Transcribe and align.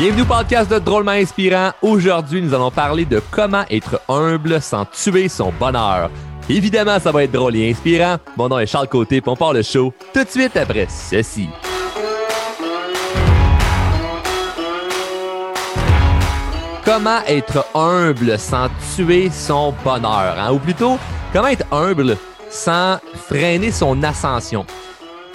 Bienvenue 0.00 0.22
au 0.22 0.24
podcast 0.24 0.70
de 0.70 0.78
Drôlement 0.78 1.10
Inspirant. 1.10 1.72
Aujourd'hui, 1.82 2.40
nous 2.40 2.54
allons 2.54 2.70
parler 2.70 3.04
de 3.04 3.20
comment 3.30 3.64
être 3.68 4.00
humble 4.08 4.62
sans 4.62 4.86
tuer 4.86 5.28
son 5.28 5.52
bonheur. 5.60 6.10
Évidemment, 6.48 6.98
ça 6.98 7.12
va 7.12 7.24
être 7.24 7.32
drôle 7.32 7.54
et 7.56 7.70
inspirant. 7.70 8.16
Mon 8.34 8.48
nom 8.48 8.58
est 8.58 8.64
Charles 8.64 8.88
Côté, 8.88 9.20
puis 9.20 9.30
on 9.30 9.36
part 9.36 9.52
le 9.52 9.60
show 9.60 9.92
tout 10.14 10.24
de 10.24 10.28
suite 10.30 10.56
après 10.56 10.86
ceci. 10.88 11.50
Comment 16.82 17.20
être 17.26 17.66
humble 17.74 18.38
sans 18.38 18.70
tuer 18.96 19.28
son 19.28 19.74
bonheur, 19.84 20.34
hein? 20.38 20.50
ou 20.50 20.58
plutôt, 20.58 20.98
comment 21.30 21.48
être 21.48 21.66
humble 21.70 22.16
sans 22.48 22.96
freiner 23.28 23.70
son 23.70 24.02
ascension? 24.02 24.64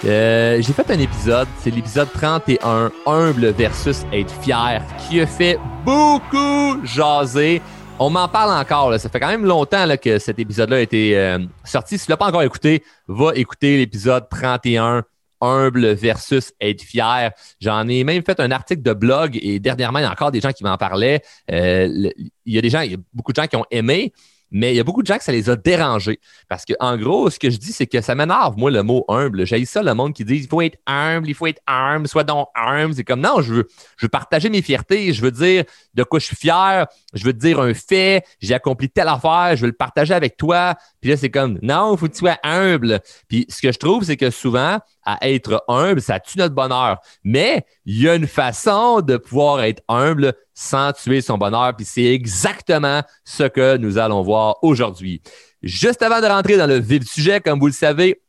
Euh, 0.04 0.60
j'ai 0.60 0.72
fait 0.72 0.90
un 0.90 0.98
épisode, 0.98 1.48
c'est 1.58 1.70
l'épisode 1.70 2.12
31, 2.12 2.92
humble 3.06 3.48
versus 3.52 4.04
être 4.12 4.30
fier, 4.42 4.84
qui 4.98 5.20
a 5.20 5.26
fait 5.26 5.58
beaucoup 5.84 6.84
jaser. 6.84 7.62
On 7.98 8.10
m'en 8.10 8.28
parle 8.28 8.50
encore, 8.50 8.98
ça 9.00 9.08
fait 9.08 9.18
quand 9.18 9.28
même 9.28 9.46
longtemps 9.46 9.86
que 9.96 10.18
cet 10.18 10.38
épisode-là 10.38 10.76
a 10.76 10.80
été 10.80 11.16
euh, 11.16 11.38
sorti. 11.64 11.96
Si 11.96 12.04
tu 12.04 12.10
l'as 12.10 12.18
pas 12.18 12.26
encore 12.26 12.42
écouté, 12.42 12.84
va 13.08 13.32
écouter 13.34 13.78
l'épisode 13.78 14.28
31, 14.28 15.02
humble 15.40 15.94
versus 15.94 16.52
être 16.60 16.82
fier. 16.82 17.32
J'en 17.60 17.88
ai 17.88 18.04
même 18.04 18.22
fait 18.22 18.38
un 18.38 18.50
article 18.50 18.82
de 18.82 18.92
blog 18.92 19.38
et 19.40 19.58
dernièrement, 19.60 19.98
il 20.00 20.02
y 20.02 20.06
a 20.06 20.12
encore 20.12 20.30
des 20.30 20.40
gens 20.40 20.52
qui 20.52 20.62
m'en 20.62 20.76
parlaient. 20.76 21.22
Euh, 21.50 22.10
il 22.44 22.54
y 22.54 22.58
a 22.58 22.60
des 22.60 22.70
gens, 22.70 22.82
il 22.82 22.92
y 22.92 22.94
a 22.94 22.98
beaucoup 23.14 23.32
de 23.32 23.40
gens 23.40 23.46
qui 23.46 23.56
ont 23.56 23.66
aimé. 23.70 24.12
Mais 24.50 24.72
il 24.72 24.76
y 24.76 24.80
a 24.80 24.84
beaucoup 24.84 25.02
de 25.02 25.06
gens 25.06 25.18
que 25.18 25.24
ça 25.24 25.32
les 25.32 25.50
a 25.50 25.56
dérangés. 25.56 26.20
Parce 26.48 26.64
que, 26.64 26.72
en 26.80 26.96
gros, 26.96 27.30
ce 27.30 27.38
que 27.38 27.50
je 27.50 27.56
dis, 27.56 27.72
c'est 27.72 27.86
que 27.86 28.00
ça 28.00 28.14
m'énerve, 28.14 28.56
moi, 28.56 28.70
le 28.70 28.82
mot 28.82 29.04
humble. 29.08 29.44
J'ai 29.44 29.64
ça, 29.64 29.82
le 29.82 29.94
monde 29.94 30.12
qui 30.12 30.24
dit 30.24 30.36
il 30.36 30.48
faut 30.48 30.60
être 30.60 30.78
humble, 30.86 31.28
il 31.28 31.34
faut 31.34 31.46
être 31.46 31.60
humble, 31.66 32.08
soit 32.08 32.24
donc 32.24 32.48
humble. 32.54 32.94
C'est 32.94 33.04
comme 33.04 33.20
non, 33.20 33.40
je 33.40 33.54
veux, 33.54 33.68
je 33.96 34.06
veux 34.06 34.10
partager 34.10 34.48
mes 34.48 34.62
fiertés, 34.62 35.12
je 35.12 35.22
veux 35.22 35.30
dire 35.30 35.64
de 35.94 36.02
quoi 36.02 36.18
je 36.18 36.26
suis 36.26 36.36
fier, 36.36 36.86
je 37.14 37.24
veux 37.24 37.32
dire 37.32 37.60
un 37.60 37.74
fait, 37.74 38.24
j'ai 38.40 38.54
accompli 38.54 38.88
telle 38.88 39.08
affaire, 39.08 39.56
je 39.56 39.62
veux 39.62 39.68
le 39.68 39.72
partager 39.72 40.14
avec 40.14 40.36
toi. 40.36 40.74
Puis 41.00 41.10
là, 41.10 41.16
c'est 41.16 41.30
comme 41.30 41.58
non, 41.62 41.94
il 41.94 41.98
faut 41.98 42.06
que 42.06 42.12
tu 42.12 42.18
sois 42.18 42.38
humble. 42.42 43.00
Puis 43.28 43.46
ce 43.48 43.60
que 43.60 43.72
je 43.72 43.78
trouve, 43.78 44.04
c'est 44.04 44.16
que 44.16 44.30
souvent, 44.30 44.78
à 45.04 45.28
être 45.28 45.64
humble, 45.68 46.00
ça 46.00 46.20
tue 46.20 46.38
notre 46.38 46.54
bonheur. 46.54 46.98
Mais 47.24 47.64
il 47.84 48.02
y 48.02 48.08
a 48.08 48.14
une 48.14 48.26
façon 48.26 49.00
de 49.00 49.16
pouvoir 49.16 49.62
être 49.62 49.82
humble 49.88 50.34
sans 50.56 50.92
tuer 50.92 51.20
son 51.20 51.38
bonheur. 51.38 51.76
Puis 51.76 51.84
c'est 51.84 52.06
exactement 52.06 53.02
ce 53.24 53.44
que 53.44 53.76
nous 53.76 53.98
allons 53.98 54.22
voir 54.22 54.56
aujourd'hui. 54.62 55.22
Juste 55.62 56.02
avant 56.02 56.20
de 56.20 56.26
rentrer 56.26 56.56
dans 56.56 56.66
le 56.66 56.80
vif 56.80 57.00
du 57.00 57.06
sujet, 57.06 57.40
comme 57.40 57.60
vous 57.60 57.66
le 57.66 57.72
savez, 57.72 58.22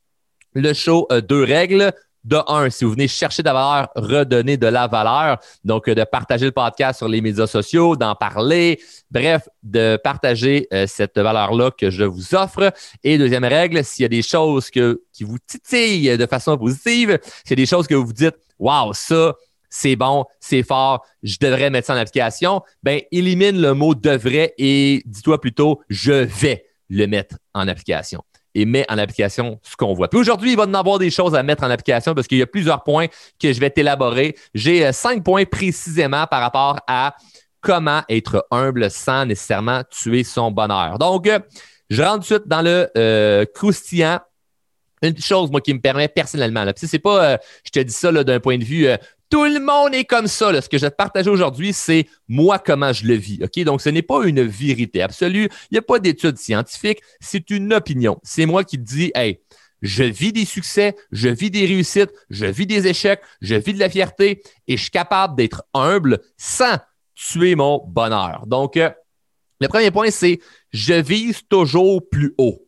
le 0.53 0.73
show 0.73 1.07
a 1.09 1.21
deux 1.21 1.43
règles. 1.43 1.91
De 2.23 2.37
un, 2.47 2.69
si 2.69 2.83
vous 2.83 2.91
venez 2.91 3.07
chercher 3.07 3.41
de 3.41 3.47
la 3.47 3.53
valeur, 3.53 3.89
redonner 3.95 4.57
de 4.57 4.67
la 4.67 4.87
valeur. 4.87 5.37
Donc, 5.63 5.89
de 5.89 6.03
partager 6.03 6.45
le 6.45 6.51
podcast 6.51 6.97
sur 6.97 7.07
les 7.07 7.21
médias 7.21 7.47
sociaux, 7.47 7.95
d'en 7.95 8.15
parler. 8.15 8.81
Bref, 9.09 9.47
de 9.63 9.97
partager 10.03 10.67
euh, 10.73 10.87
cette 10.87 11.17
valeur-là 11.17 11.71
que 11.71 11.89
je 11.89 12.03
vous 12.03 12.35
offre. 12.35 12.73
Et 13.01 13.17
deuxième 13.17 13.45
règle, 13.45 13.81
s'il 13.85 14.03
y 14.03 14.05
a 14.05 14.09
des 14.09 14.23
choses 14.23 14.69
que, 14.69 15.01
qui 15.13 15.23
vous 15.23 15.37
titillent 15.39 16.17
de 16.17 16.25
façon 16.25 16.57
positive, 16.57 17.17
s'il 17.45 17.51
y 17.51 17.61
a 17.61 17.63
des 17.63 17.65
choses 17.65 17.87
que 17.87 17.95
vous 17.95 18.07
vous 18.07 18.11
dites, 18.11 18.35
waouh, 18.59 18.91
ça, 18.93 19.33
c'est 19.69 19.95
bon, 19.95 20.25
c'est 20.39 20.63
fort, 20.63 21.05
je 21.23 21.37
devrais 21.39 21.69
mettre 21.69 21.87
ça 21.87 21.93
en 21.93 21.97
application, 21.97 22.61
ben 22.83 23.01
élimine 23.11 23.59
le 23.61 23.73
mot 23.73 23.95
devrait 23.95 24.53
et 24.57 25.01
dis-toi 25.05 25.39
plutôt 25.41 25.81
je 25.89 26.11
vais 26.11 26.65
le 26.89 27.05
mettre 27.05 27.35
en 27.53 27.67
application 27.67 28.23
et 28.57 28.65
mets 28.65 28.85
en 28.89 28.97
application 28.97 29.59
ce 29.61 29.75
qu'on 29.75 29.93
voit. 29.93 30.07
Puis 30.07 30.19
aujourd'hui, 30.19 30.51
il 30.51 30.57
va 30.57 30.65
y 30.65 30.75
avoir 30.75 30.97
des 30.97 31.11
choses 31.11 31.35
à 31.35 31.43
mettre 31.43 31.63
en 31.63 31.69
application 31.69 32.15
parce 32.15 32.27
qu'il 32.27 32.39
y 32.39 32.41
a 32.41 32.47
plusieurs 32.47 32.83
points 32.83 33.05
que 33.39 33.53
je 33.53 33.59
vais 33.59 33.69
t'élaborer. 33.69 34.35
J'ai 34.55 34.87
euh, 34.87 34.91
cinq 34.91 35.23
points 35.23 35.45
précisément 35.45 36.25
par 36.25 36.41
rapport 36.41 36.79
à 36.87 37.15
comment 37.61 38.01
être 38.09 38.47
humble 38.49 38.89
sans 38.89 39.25
nécessairement 39.25 39.83
tuer 39.91 40.23
son 40.23 40.49
bonheur. 40.49 40.97
Donc, 40.97 41.27
euh, 41.27 41.39
je 41.91 42.01
rentre 42.01 42.15
tout 42.15 42.33
de 42.33 42.39
suite 42.39 42.47
dans 42.47 42.63
le 42.63 42.89
euh, 42.97 43.45
croustillant 43.53 44.19
une 45.03 45.19
chose, 45.21 45.51
moi, 45.51 45.61
qui 45.61 45.75
me 45.75 45.79
permet 45.79 46.07
personnellement. 46.07 46.63
Là. 46.63 46.73
c'est 46.75 46.97
pas, 46.97 47.37
je 47.63 47.69
te 47.69 47.79
dis 47.79 47.93
ça 47.93 48.11
d'un 48.11 48.39
point 48.39 48.57
de 48.57 48.63
vue 48.63 48.87
tout 49.29 49.45
le 49.45 49.59
monde 49.59 49.93
est 49.93 50.05
comme 50.05 50.27
ça. 50.27 50.61
Ce 50.61 50.69
que 50.69 50.77
je 50.77 50.85
vais 50.85 50.91
te 50.91 50.95
partager 50.95 51.29
aujourd'hui, 51.29 51.73
c'est 51.73 52.07
moi 52.27 52.59
comment 52.59 52.93
je 52.93 53.05
le 53.05 53.15
vis. 53.15 53.39
Donc, 53.65 53.81
ce 53.81 53.89
n'est 53.89 54.01
pas 54.01 54.25
une 54.25 54.41
vérité 54.43 55.01
absolue. 55.01 55.49
Il 55.69 55.73
n'y 55.73 55.77
a 55.77 55.81
pas 55.81 55.99
d'études 55.99 56.37
scientifiques. 56.37 57.01
C'est 57.19 57.49
une 57.49 57.73
opinion. 57.73 58.19
C'est 58.23 58.45
moi 58.45 58.63
qui 58.63 58.77
te 58.77 58.83
dis, 58.83 59.11
hey, 59.15 59.39
je 59.81 60.03
vis 60.03 60.33
des 60.33 60.45
succès, 60.45 60.95
je 61.11 61.29
vis 61.29 61.51
des 61.51 61.65
réussites, 61.65 62.11
je 62.29 62.45
vis 62.45 62.65
des 62.65 62.87
échecs, 62.87 63.21
je 63.41 63.55
vis 63.55 63.73
de 63.73 63.79
la 63.79 63.89
fierté 63.89 64.41
et 64.67 64.77
je 64.77 64.81
suis 64.81 64.91
capable 64.91 65.35
d'être 65.35 65.63
humble 65.73 66.19
sans 66.37 66.77
tuer 67.13 67.55
mon 67.55 67.83
bonheur. 67.87 68.45
Donc, 68.47 68.77
euh, 68.77 68.89
le 69.59 69.67
premier 69.67 69.91
point, 69.91 70.09
c'est 70.11 70.39
je 70.71 70.93
vise 70.93 71.41
toujours 71.47 72.07
plus 72.09 72.33
haut. 72.37 72.67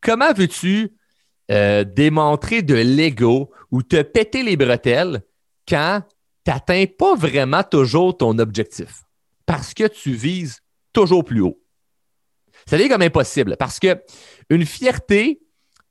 Comment 0.00 0.32
veux-tu 0.32 0.92
euh, 1.50 1.84
démontrer 1.84 2.62
de 2.62 2.74
l'ego 2.74 3.50
ou 3.70 3.82
te 3.82 4.00
péter 4.02 4.42
les 4.42 4.56
bretelles 4.56 5.22
quand 5.68 6.02
tu 6.44 6.50
n'atteins 6.50 6.84
pas 6.86 7.14
vraiment 7.14 7.62
toujours 7.62 8.16
ton 8.16 8.38
objectif 8.38 9.02
parce 9.46 9.74
que 9.74 9.86
tu 9.86 10.12
vises 10.12 10.60
toujours 10.92 11.24
plus 11.24 11.40
haut. 11.40 11.60
Ça 12.66 12.76
devient 12.76 12.88
comme 12.88 13.02
impossible 13.02 13.56
parce 13.58 13.78
que 13.78 14.02
une 14.50 14.64
fierté 14.64 15.40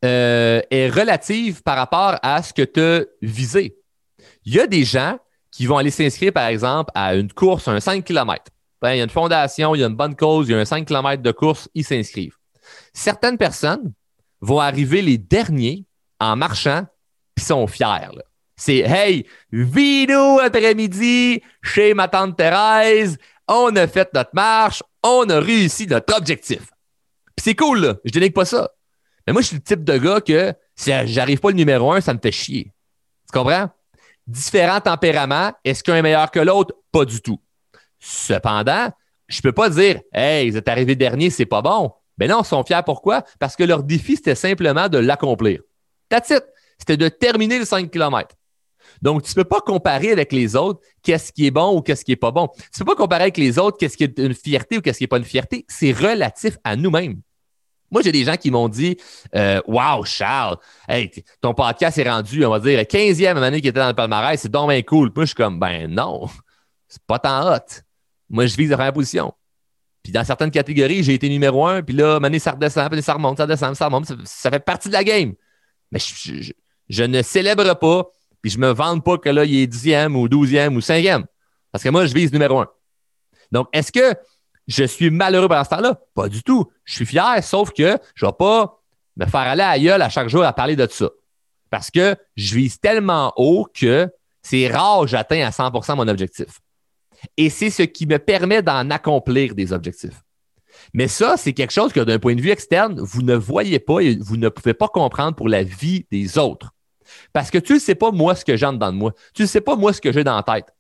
euh, 0.04 0.62
est 0.70 0.90
relative 0.90 1.62
par 1.64 1.78
rapport 1.78 2.18
à 2.24 2.42
ce 2.44 2.54
que 2.54 2.64
tu 2.64 2.80
as 2.80 3.06
visé. 3.22 3.78
Il 4.46 4.54
y 4.54 4.60
a 4.60 4.68
des 4.68 4.84
gens 4.84 5.18
qui 5.52 5.66
vont 5.66 5.78
aller 5.78 5.92
s'inscrire, 5.92 6.34
par 6.34 6.48
exemple, 6.48 6.92
à 6.96 7.16
une 7.16 7.32
course, 7.32 7.68
un 7.68 7.80
5 7.80 8.04
km. 8.04 8.46
Ben, 8.82 8.94
il 8.94 8.98
y 8.98 9.02
a 9.02 9.04
une 9.04 9.10
fondation, 9.10 9.76
il 9.76 9.82
y 9.82 9.84
a 9.84 9.88
une 9.88 9.96
bonne 9.96 10.16
cause, 10.16 10.50
il 10.50 10.52
y 10.52 10.56
a 10.56 10.60
un 10.60 10.66
5 10.66 10.88
km 10.88 11.22
de 11.22 11.32
course, 11.32 11.70
ils 11.74 11.86
s'inscrivent. 11.86 12.36
Certaines 12.94 13.38
personnes 13.38 13.94
vont 14.42 14.60
arriver 14.60 15.02
les 15.02 15.18
derniers 15.18 15.86
en 16.20 16.36
marchant, 16.36 16.86
puis 17.36 17.46
sont 17.46 17.68
fiers. 17.68 18.10
C'est 18.56 18.80
Hey, 18.80 19.26
vino 19.52 20.40
après-midi 20.40 21.42
chez 21.62 21.94
ma 21.94 22.08
tante 22.08 22.38
Thérèse. 22.38 23.18
On 23.48 23.76
a 23.76 23.88
fait 23.88 24.10
notre 24.14 24.32
marche. 24.34 24.84
On 25.02 25.28
a 25.30 25.40
réussi 25.40 25.88
notre 25.88 26.16
objectif. 26.16 26.60
Puis 27.36 27.44
c'est 27.44 27.56
cool, 27.56 27.80
là. 27.80 27.96
Je 28.06 28.12
dénigre 28.12 28.34
pas 28.34 28.46
ça. 28.46 28.70
Mais 29.26 29.34
moi, 29.34 29.42
je 29.42 29.48
suis 29.48 29.56
le 29.58 29.62
type 29.64 29.84
de 29.84 29.98
gars 29.98 30.22
que 30.22 30.54
si 30.76 30.92
j'arrive 31.06 31.40
pas 31.40 31.50
le 31.50 31.56
numéro 31.56 31.92
un, 31.92 32.02
ça 32.02 32.14
me 32.14 32.20
fait 32.22 32.32
chier. 32.32 32.72
Tu 33.32 33.38
comprends? 33.38 33.70
Différents 34.28 34.82
tempéraments. 34.82 35.52
Est-ce 35.64 35.84
qu'un 35.84 35.96
est 35.96 36.02
meilleur 36.02 36.32
que 36.32 36.40
l'autre? 36.40 36.76
Pas 36.92 37.06
du 37.06 37.22
tout. 37.22 37.40
Cependant, 38.00 38.90
je 39.28 39.42
peux 39.42 39.52
pas 39.52 39.70
dire 39.70 40.02
Hey, 40.14 40.50
vous 40.50 40.58
êtes 40.58 40.68
arrivé 40.68 40.96
dernier, 40.96 41.30
c'est 41.30 41.46
pas 41.46 41.62
bon. 41.62 41.92
Mais 42.18 42.28
non, 42.28 42.42
ils 42.42 42.46
sont 42.46 42.64
fiers. 42.64 42.82
Pourquoi? 42.86 43.24
Parce 43.40 43.56
que 43.56 43.64
leur 43.64 43.84
défi, 43.84 44.16
c'était 44.16 44.36
simplement 44.36 44.88
de 44.88 45.00
l'accomplir. 45.00 45.62
That's 46.10 46.30
it. 46.30 46.44
C'était 46.78 46.98
de 46.98 47.10
terminer 47.10 47.60
le 47.60 47.66
5 47.66 47.90
km. 47.90 48.36
Donc, 49.04 49.24
tu 49.24 49.32
ne 49.32 49.44
peux 49.44 49.50
pas 49.50 49.60
comparer 49.60 50.14
avec 50.14 50.32
les 50.32 50.56
autres 50.56 50.80
qu'est-ce 51.02 51.34
qui 51.34 51.46
est 51.46 51.52
bon 51.52 51.78
ou 51.78 51.82
qu'est-ce 51.82 52.06
qui 52.06 52.12
n'est 52.12 52.16
pas 52.16 52.32
bon. 52.32 52.48
Tu 52.48 52.62
ne 52.82 52.86
peux 52.86 52.96
pas 52.96 52.96
comparer 52.96 53.24
avec 53.24 53.38
les 53.38 53.60
autres 53.60 53.78
qu'est-ce 53.78 53.98
qui 53.98 54.06
est 54.06 54.18
une 54.18 54.34
fierté 54.34 54.78
ou 54.78 54.82
qu'est-ce 54.82 54.98
qui 54.98 55.04
n'est 55.04 55.10
pas 55.10 55.18
une 55.18 55.26
fierté. 55.26 55.66
C'est 55.68 55.92
relatif 55.92 56.58
à 56.64 56.78
nous-mêmes. 56.78 57.20
Moi, 57.92 58.02
j'ai 58.02 58.14
des 58.14 58.24
gens 58.24 58.38
qui 58.38 58.50
m'ont 58.50 58.70
dit 58.70 58.96
euh, 59.36 59.60
Wow, 59.68 60.06
Charles, 60.06 60.56
hey, 60.88 61.12
ton 61.42 61.54
podcast 61.54 61.98
est 61.98 62.10
rendu, 62.10 62.46
on 62.46 62.52
va 62.52 62.62
dire, 62.62 62.80
15e 62.80 63.44
année 63.44 63.60
qui 63.60 63.68
était 63.68 63.82
dans 63.82 63.90
le 63.90 63.94
palmarès, 63.94 64.40
c'est 64.40 64.50
donc 64.50 64.70
bien 64.70 64.82
cool. 64.84 65.12
Moi, 65.14 65.26
je 65.26 65.32
suis 65.32 65.36
comme 65.36 65.60
Ben 65.60 65.94
non, 65.94 66.30
c'est 66.88 67.04
pas 67.06 67.20
tant 67.20 67.54
hot. 67.54 67.82
Moi, 68.30 68.46
je 68.46 68.56
vise 68.56 68.70
la 68.70 68.78
première 68.78 68.94
position. 68.94 69.34
Puis 70.02 70.14
dans 70.14 70.24
certaines 70.24 70.52
catégories, 70.52 71.04
j'ai 71.04 71.14
été 71.14 71.28
numéro 71.28 71.68
un, 71.68 71.84
puis 71.84 71.94
là, 71.94 72.22
année, 72.24 72.40
ça 72.40 72.52
redescend, 72.52 72.90
puis 72.90 73.02
ça 73.02 73.16
remonte, 73.16 73.36
ça 73.36 73.44
redescend, 73.44 73.76
ça 73.76 73.86
remonte. 73.88 74.06
Ça, 74.24 74.50
fait 74.50 74.60
partie 74.60 74.88
de 74.88 74.94
la 74.94 75.04
game. 75.04 75.34
Mais 75.92 76.00
je 76.88 77.04
ne 77.04 77.22
célèbre 77.22 77.74
pas 77.78 78.08
puis 78.44 78.52
je 78.52 78.60
me 78.60 78.72
vante 78.72 79.04
pas 79.06 79.18
que 79.18 79.30
là, 79.30 79.46
il 79.46 79.56
est 79.56 79.68
dixième 79.68 80.18
ou 80.18 80.28
douzième 80.28 80.76
ou 80.76 80.82
cinquième. 80.82 81.26
Parce 81.72 81.82
que 81.82 81.90
moi, 81.90 82.06
je 82.06 82.14
vise 82.14 82.32
numéro 82.34 82.60
un. 82.60 82.68
Donc, 83.52 83.70
est-ce 83.72 83.92
que 83.92 84.14
je 84.68 84.84
suis 84.84 85.10
malheureux 85.10 85.48
par 85.48 85.64
ce 85.66 85.70
temps-là? 85.72 86.00
Pas 86.14 86.28
du 86.28 86.44
tout. 86.44 86.70
Je 86.84 86.94
suis 86.94 87.06
fier, 87.06 87.42
sauf 87.42 87.72
que 87.72 87.98
je 88.14 88.26
ne 88.26 88.30
vais 88.30 88.36
pas 88.38 88.84
me 89.16 89.26
faire 89.26 89.42
aller 89.42 89.88
à 89.88 89.96
à 89.96 90.10
chaque 90.10 90.28
jour 90.28 90.44
à 90.44 90.52
parler 90.52 90.76
de 90.76 90.86
ça. 90.92 91.10
Parce 91.70 91.90
que 91.90 92.18
je 92.36 92.56
vise 92.56 92.80
tellement 92.82 93.32
haut 93.38 93.66
que 93.74 94.12
c'est 94.42 94.68
rare 94.68 95.02
que 95.02 95.08
j'atteins 95.08 95.48
à 95.48 95.52
100% 95.52 95.96
mon 95.96 96.08
objectif. 96.10 96.60
Et 97.38 97.50
c'est 97.50 97.70
ce 97.70 97.84
qui 97.84 98.06
me 98.06 98.20
permet 98.20 98.62
d'en 98.62 98.90
accomplir 98.90 99.56
des 99.56 99.72
objectifs. 99.72 100.22
Mais 100.94 101.08
ça, 101.08 101.38
c'est 101.38 101.54
quelque 101.54 101.72
chose 101.72 101.94
que 101.94 102.02
d'un 102.02 102.20
point 102.20 102.36
de 102.36 102.42
vue 102.42 102.52
externe, 102.52 103.00
vous 103.00 103.22
ne 103.22 103.36
voyez 103.36 103.80
pas 103.80 104.02
et 104.02 104.18
vous 104.20 104.36
ne 104.36 104.50
pouvez 104.50 104.74
pas 104.74 104.90
comprendre 104.90 105.38
pour 105.38 105.48
la 105.48 105.64
vie 105.64 106.06
des 106.12 106.38
autres. 106.38 106.74
Parce 107.32 107.52
que 107.52 107.58
tu 107.58 107.74
ne 107.74 107.80
sais 107.80 107.96
pas, 107.96 108.12
moi, 108.12 108.36
ce 108.36 108.46
que 108.46 108.56
j'ai 108.56 108.66
dans 108.66 108.92
de 108.92 108.98
moi. 108.98 109.14
Tu 109.34 109.44
ne 109.44 109.48
sais 109.48 109.62
pas, 109.62 109.76
moi, 109.76 109.94
ce 109.94 110.02
que 110.02 110.12
j'ai 110.12 110.24
dans 110.24 110.36
la 110.36 110.44
tête. 110.44 110.74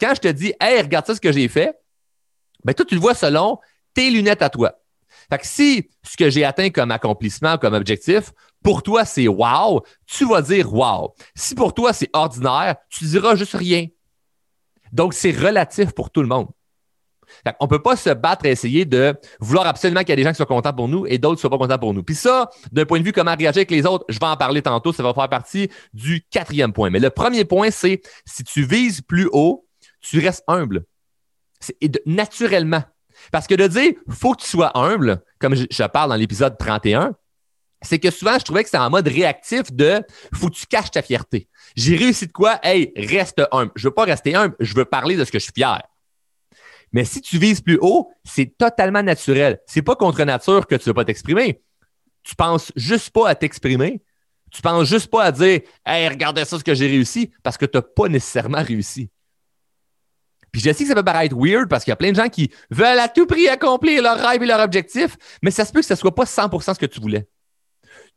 quand 0.00 0.14
je 0.14 0.20
te 0.20 0.28
dis, 0.28 0.54
hey, 0.60 0.80
regarde 0.80 1.06
ça, 1.06 1.14
ce 1.14 1.20
que 1.20 1.32
j'ai 1.32 1.48
fait, 1.48 1.78
ben, 2.64 2.74
toi, 2.74 2.84
tu 2.84 2.94
le 2.94 3.00
vois 3.00 3.14
selon 3.14 3.58
tes 3.92 4.10
lunettes 4.10 4.42
à 4.42 4.50
toi. 4.50 4.72
Fait 5.30 5.38
que 5.38 5.46
si 5.46 5.88
ce 6.02 6.16
que 6.16 6.28
j'ai 6.28 6.44
atteint 6.44 6.70
comme 6.70 6.90
accomplissement, 6.90 7.56
comme 7.56 7.74
objectif, 7.74 8.32
pour 8.62 8.82
toi, 8.82 9.04
c'est 9.04 9.28
wow, 9.28 9.82
tu 10.06 10.26
vas 10.26 10.42
dire 10.42 10.72
wow. 10.72 11.14
Si 11.34 11.54
pour 11.54 11.74
toi, 11.74 11.92
c'est 11.92 12.10
ordinaire, 12.12 12.76
tu 12.88 13.04
diras 13.04 13.36
juste 13.36 13.54
rien. 13.54 13.86
Donc, 14.92 15.14
c'est 15.14 15.32
relatif 15.32 15.92
pour 15.92 16.10
tout 16.10 16.22
le 16.22 16.28
monde. 16.28 16.48
On 17.60 17.64
ne 17.64 17.68
peut 17.68 17.82
pas 17.82 17.96
se 17.96 18.10
battre 18.10 18.46
et 18.46 18.50
essayer 18.50 18.84
de 18.84 19.14
vouloir 19.40 19.66
absolument 19.66 20.00
qu'il 20.00 20.10
y 20.10 20.12
ait 20.12 20.16
des 20.16 20.22
gens 20.22 20.30
qui 20.30 20.36
soient 20.36 20.46
contents 20.46 20.72
pour 20.72 20.88
nous 20.88 21.06
et 21.06 21.18
d'autres 21.18 21.36
qui 21.36 21.46
ne 21.46 21.50
soient 21.50 21.58
pas 21.58 21.58
contents 21.58 21.78
pour 21.78 21.94
nous. 21.94 22.02
Puis 22.02 22.14
ça, 22.14 22.50
d'un 22.72 22.84
point 22.84 23.00
de 23.00 23.04
vue 23.04 23.12
comment 23.12 23.34
réagir 23.34 23.58
avec 23.58 23.70
les 23.70 23.86
autres, 23.86 24.04
je 24.08 24.18
vais 24.18 24.26
en 24.26 24.36
parler 24.36 24.62
tantôt, 24.62 24.92
ça 24.92 25.02
va 25.02 25.14
faire 25.14 25.28
partie 25.28 25.70
du 25.92 26.24
quatrième 26.30 26.72
point. 26.72 26.90
Mais 26.90 27.00
le 27.00 27.10
premier 27.10 27.44
point, 27.44 27.70
c'est 27.70 28.00
si 28.24 28.44
tu 28.44 28.64
vises 28.64 29.00
plus 29.00 29.28
haut, 29.32 29.66
tu 30.00 30.20
restes 30.20 30.44
humble. 30.46 30.84
Naturellement. 32.06 32.82
Parce 33.32 33.46
que 33.46 33.54
de 33.54 33.66
dire, 33.66 33.92
faut 34.08 34.32
que 34.32 34.42
tu 34.42 34.48
sois 34.48 34.76
humble, 34.76 35.22
comme 35.38 35.54
je, 35.54 35.86
parle 35.86 36.10
dans 36.10 36.16
l'épisode 36.16 36.58
31, 36.58 37.14
c'est 37.82 37.98
que 37.98 38.10
souvent, 38.10 38.38
je 38.38 38.44
trouvais 38.44 38.62
que 38.62 38.68
c'était 38.68 38.78
en 38.78 38.90
mode 38.90 39.08
réactif 39.08 39.72
de 39.72 40.02
faut 40.34 40.48
que 40.48 40.54
tu 40.54 40.66
caches 40.66 40.90
ta 40.90 41.02
fierté. 41.02 41.48
J'ai 41.76 41.96
réussi 41.96 42.26
de 42.26 42.32
quoi? 42.32 42.58
Hey, 42.62 42.92
reste 42.96 43.42
humble. 43.52 43.72
Je 43.76 43.88
veux 43.88 43.94
pas 43.94 44.04
rester 44.04 44.34
humble, 44.34 44.56
je 44.60 44.74
veux 44.74 44.84
parler 44.84 45.16
de 45.16 45.24
ce 45.24 45.32
que 45.32 45.38
je 45.38 45.44
suis 45.44 45.52
fier. 45.54 45.82
Mais 46.94 47.04
si 47.04 47.20
tu 47.20 47.38
vises 47.38 47.60
plus 47.60 47.78
haut, 47.82 48.12
c'est 48.22 48.56
totalement 48.56 49.02
naturel. 49.02 49.58
C'est 49.66 49.82
pas 49.82 49.96
contre 49.96 50.22
nature 50.22 50.68
que 50.68 50.76
tu 50.76 50.82
ne 50.82 50.90
veux 50.90 50.94
pas 50.94 51.04
t'exprimer. 51.04 51.60
Tu 52.22 52.36
penses 52.36 52.70
juste 52.76 53.10
pas 53.10 53.28
à 53.28 53.34
t'exprimer. 53.34 54.00
Tu 54.52 54.62
penses 54.62 54.88
juste 54.88 55.08
pas 55.08 55.24
à 55.24 55.32
dire 55.32 55.60
Hey, 55.84 56.08
regardez 56.08 56.44
ça 56.44 56.56
ce 56.56 56.62
que 56.62 56.72
j'ai 56.72 56.86
réussi 56.86 57.32
parce 57.42 57.58
que 57.58 57.66
tu 57.66 57.76
n'as 57.76 57.82
pas 57.82 58.08
nécessairement 58.08 58.62
réussi. 58.62 59.10
Puis 60.52 60.62
je 60.62 60.72
sais 60.72 60.84
que 60.84 60.88
ça 60.88 60.94
peut 60.94 61.02
paraître 61.02 61.34
weird 61.36 61.68
parce 61.68 61.82
qu'il 61.82 61.90
y 61.90 61.92
a 61.92 61.96
plein 61.96 62.12
de 62.12 62.16
gens 62.16 62.28
qui 62.28 62.52
veulent 62.70 63.00
à 63.00 63.08
tout 63.08 63.26
prix 63.26 63.48
accomplir 63.48 64.00
leur 64.00 64.16
rêve 64.16 64.44
et 64.44 64.46
leur 64.46 64.60
objectif, 64.60 65.16
mais 65.42 65.50
ça 65.50 65.64
se 65.64 65.72
peut 65.72 65.80
que 65.80 65.86
ce 65.86 65.94
ne 65.94 65.98
soit 65.98 66.14
pas 66.14 66.24
100% 66.24 66.74
ce 66.74 66.78
que 66.78 66.86
tu 66.86 67.00
voulais. 67.00 67.26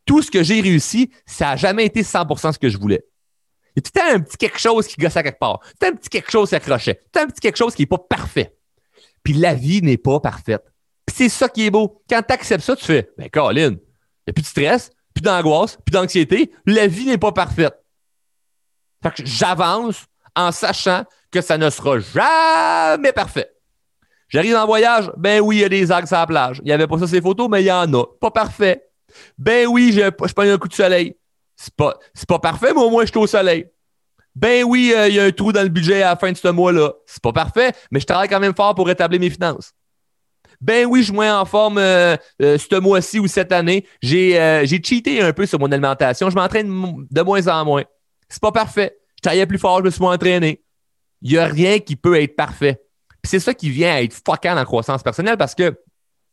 Tout 0.06 0.22
ce 0.22 0.30
que 0.30 0.44
j'ai 0.44 0.62
réussi, 0.62 1.10
ça 1.26 1.46
n'a 1.46 1.56
jamais 1.56 1.86
été 1.88 2.04
100% 2.04 2.54
ce 2.54 2.60
que 2.60 2.70
je 2.70 2.78
voulais. 2.78 3.04
Il 3.76 3.82
y 3.84 3.88
a 3.88 3.90
tout 3.90 4.16
un 4.16 4.20
petit 4.20 4.38
quelque 4.38 4.60
chose 4.60 4.86
qui 4.86 5.02
gosse 5.02 5.18
à 5.18 5.24
quelque 5.24 5.40
part. 5.40 5.62
Tout 5.80 5.88
un 5.88 5.94
petit 5.94 6.10
quelque 6.10 6.32
chose 6.32 6.50
qui 6.50 6.56
accrochait. 6.56 7.02
Tout 7.12 7.20
un 7.20 7.26
petit 7.26 7.40
quelque 7.40 7.58
chose 7.58 7.74
qui 7.74 7.82
n'est 7.82 7.88
pas 7.88 7.98
parfait. 7.98 8.57
Puis 9.28 9.34
la 9.34 9.54
vie 9.54 9.82
n'est 9.82 9.98
pas 9.98 10.22
parfaite. 10.22 10.64
C'est 11.14 11.28
ça 11.28 11.50
qui 11.50 11.66
est 11.66 11.70
beau. 11.70 12.02
Quand 12.10 12.22
tu 12.26 12.34
acceptes 12.34 12.64
ça, 12.64 12.78
tu 12.78 12.86
fais, 12.86 13.10
ben 13.18 13.30
Colin, 13.30 13.72
il 13.72 13.72
n'y 13.72 14.30
a 14.30 14.32
plus 14.32 14.42
de 14.42 14.48
stress, 14.48 14.90
plus 15.14 15.22
d'angoisse, 15.22 15.78
plus 15.86 15.92
d'anxiété. 15.92 16.50
La 16.66 16.88
vie 16.88 17.08
n'est 17.08 17.18
pas 17.18 17.34
parfaite. 17.34 17.76
Fait 19.04 19.14
que 19.14 19.26
j'avance 19.26 20.06
en 20.34 20.54
sachant 20.54 21.04
que 21.30 21.42
ça 21.42 21.58
ne 21.58 21.70
sera 21.70 22.00
jamais 22.00 23.12
parfait. 23.12 23.52
J'arrive 24.30 24.56
en 24.56 24.66
voyage, 24.66 25.12
ben 25.18 25.42
oui, 25.42 25.58
il 25.58 25.60
y 25.60 25.66
a 25.66 25.70
des 25.70 25.92
algues 25.92 26.08
sur 26.08 26.16
la 26.16 26.26
plage. 26.26 26.60
Il 26.60 26.68
n'y 26.68 26.72
avait 26.72 26.88
pas 26.88 26.98
ça 26.98 27.08
ces 27.08 27.20
photos, 27.20 27.50
mais 27.50 27.62
il 27.64 27.66
y 27.66 27.72
en 27.74 27.94
a. 27.96 28.06
Pas 28.22 28.32
parfait. 28.32 28.82
Ben 29.38 29.68
oui, 29.68 29.92
je, 29.92 30.04
je 30.04 30.34
prends 30.34 30.44
un 30.44 30.58
coup 30.58 30.70
de 30.70 30.74
soleil. 30.74 31.18
C'est 31.54 31.76
pas, 31.76 32.00
pas 32.30 32.40
parfait, 32.40 32.72
mais 32.74 32.80
au 32.80 32.90
moins 32.90 33.04
je 33.04 33.12
suis 33.12 33.20
au 33.20 33.28
soleil. 33.28 33.70
Ben 34.38 34.64
oui, 34.64 34.94
euh, 34.96 35.08
il 35.08 35.16
y 35.16 35.20
a 35.20 35.24
un 35.24 35.32
trou 35.32 35.52
dans 35.52 35.64
le 35.64 35.70
budget 35.70 36.04
à 36.04 36.10
la 36.10 36.16
fin 36.16 36.32
de 36.32 36.38
ce 36.38 36.48
mois-là. 36.48 36.94
C'est 37.08 37.24
pas 37.24 37.34
parfait, 37.34 37.72
mais 37.90 38.00
je 38.00 38.06
travaille 38.06 38.30
quand 38.30 38.40
même 38.40 38.54
fort 38.54 38.76
pour 38.76 38.86
rétablir 38.86 39.20
mes 39.20 39.32
finances. 39.32 39.74
Ben 40.62 40.86
oui, 40.86 41.00
je 41.00 41.06
suis 41.06 41.14
moins 41.14 41.40
en 41.40 41.46
forme 41.46 41.80
euh, 41.80 42.16
euh, 42.44 42.60
ce 42.60 42.80
mois-ci 42.80 43.18
ou 43.18 43.26
cette 43.26 43.52
année. 43.52 43.88
J'ai 44.00 44.64
cheaté 44.84 45.22
un 45.22 45.34
peu 45.34 45.48
sur 45.48 45.60
mon 45.60 45.72
alimentation. 45.72 46.30
Je 46.30 46.36
m'entraîne 46.36 46.68
de 47.10 47.22
moins 47.24 47.48
en 47.48 47.66
moins. 47.66 47.84
C'est 48.30 48.42
pas 48.42 48.52
parfait. 48.52 49.00
Je 49.16 49.22
travaillais 49.24 49.48
plus 49.48 49.58
fort, 49.58 49.80
je 49.80 49.86
me 49.86 49.90
suis 49.90 50.02
moins 50.02 50.14
entraîné. 50.14 50.62
Il 51.24 51.32
n'y 51.32 51.40
a 51.40 51.48
rien 51.48 51.80
qui 51.80 51.96
peut 51.96 52.22
être 52.22 52.36
parfait. 52.36 52.80
C'est 53.24 53.40
ça 53.40 53.56
qui 53.56 53.72
vient 53.72 53.96
à 53.96 54.04
être 54.04 54.14
fuckant 54.14 54.50
dans 54.50 54.56
la 54.56 54.66
croissance 54.66 55.02
personnelle 55.02 55.38
parce 55.38 55.56
que 55.56 55.82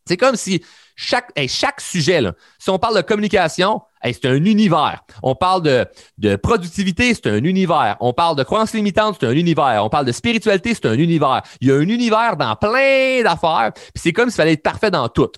c'est 0.06 0.18
comme 0.18 0.36
si 0.36 0.62
chaque, 0.96 1.32
chaque 1.48 1.80
sujet, 1.80 2.20
là, 2.20 2.34
si 2.58 2.70
on 2.70 2.78
parle 2.78 2.96
de 2.96 3.02
communication, 3.02 3.82
c'est 4.04 4.26
un 4.26 4.44
univers. 4.44 5.02
On 5.22 5.34
parle 5.34 5.62
de, 5.62 5.86
de 6.18 6.36
productivité, 6.36 7.14
c'est 7.14 7.26
un 7.26 7.42
univers. 7.42 7.96
On 8.00 8.12
parle 8.12 8.36
de 8.36 8.42
croyance 8.42 8.72
limitante, 8.74 9.16
c'est 9.18 9.26
un 9.26 9.32
univers. 9.32 9.84
On 9.84 9.88
parle 9.88 10.06
de 10.06 10.12
spiritualité, 10.12 10.74
c'est 10.74 10.86
un 10.86 10.98
univers. 10.98 11.42
Il 11.60 11.68
y 11.68 11.72
a 11.72 11.76
un 11.76 11.88
univers 11.88 12.36
dans 12.36 12.54
plein 12.56 13.22
d'affaires. 13.22 13.72
Puis 13.74 13.92
c'est 13.96 14.12
comme 14.12 14.30
s'il 14.30 14.36
fallait 14.36 14.52
être 14.52 14.62
parfait 14.62 14.90
dans 14.90 15.08
tout. 15.08 15.30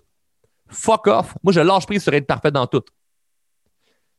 Fuck 0.68 1.06
off. 1.06 1.34
Moi, 1.42 1.52
je 1.52 1.60
lâche 1.60 1.86
prise 1.86 2.02
sur 2.02 2.12
être 2.12 2.26
parfait 2.26 2.50
dans 2.50 2.66
tout. 2.66 2.82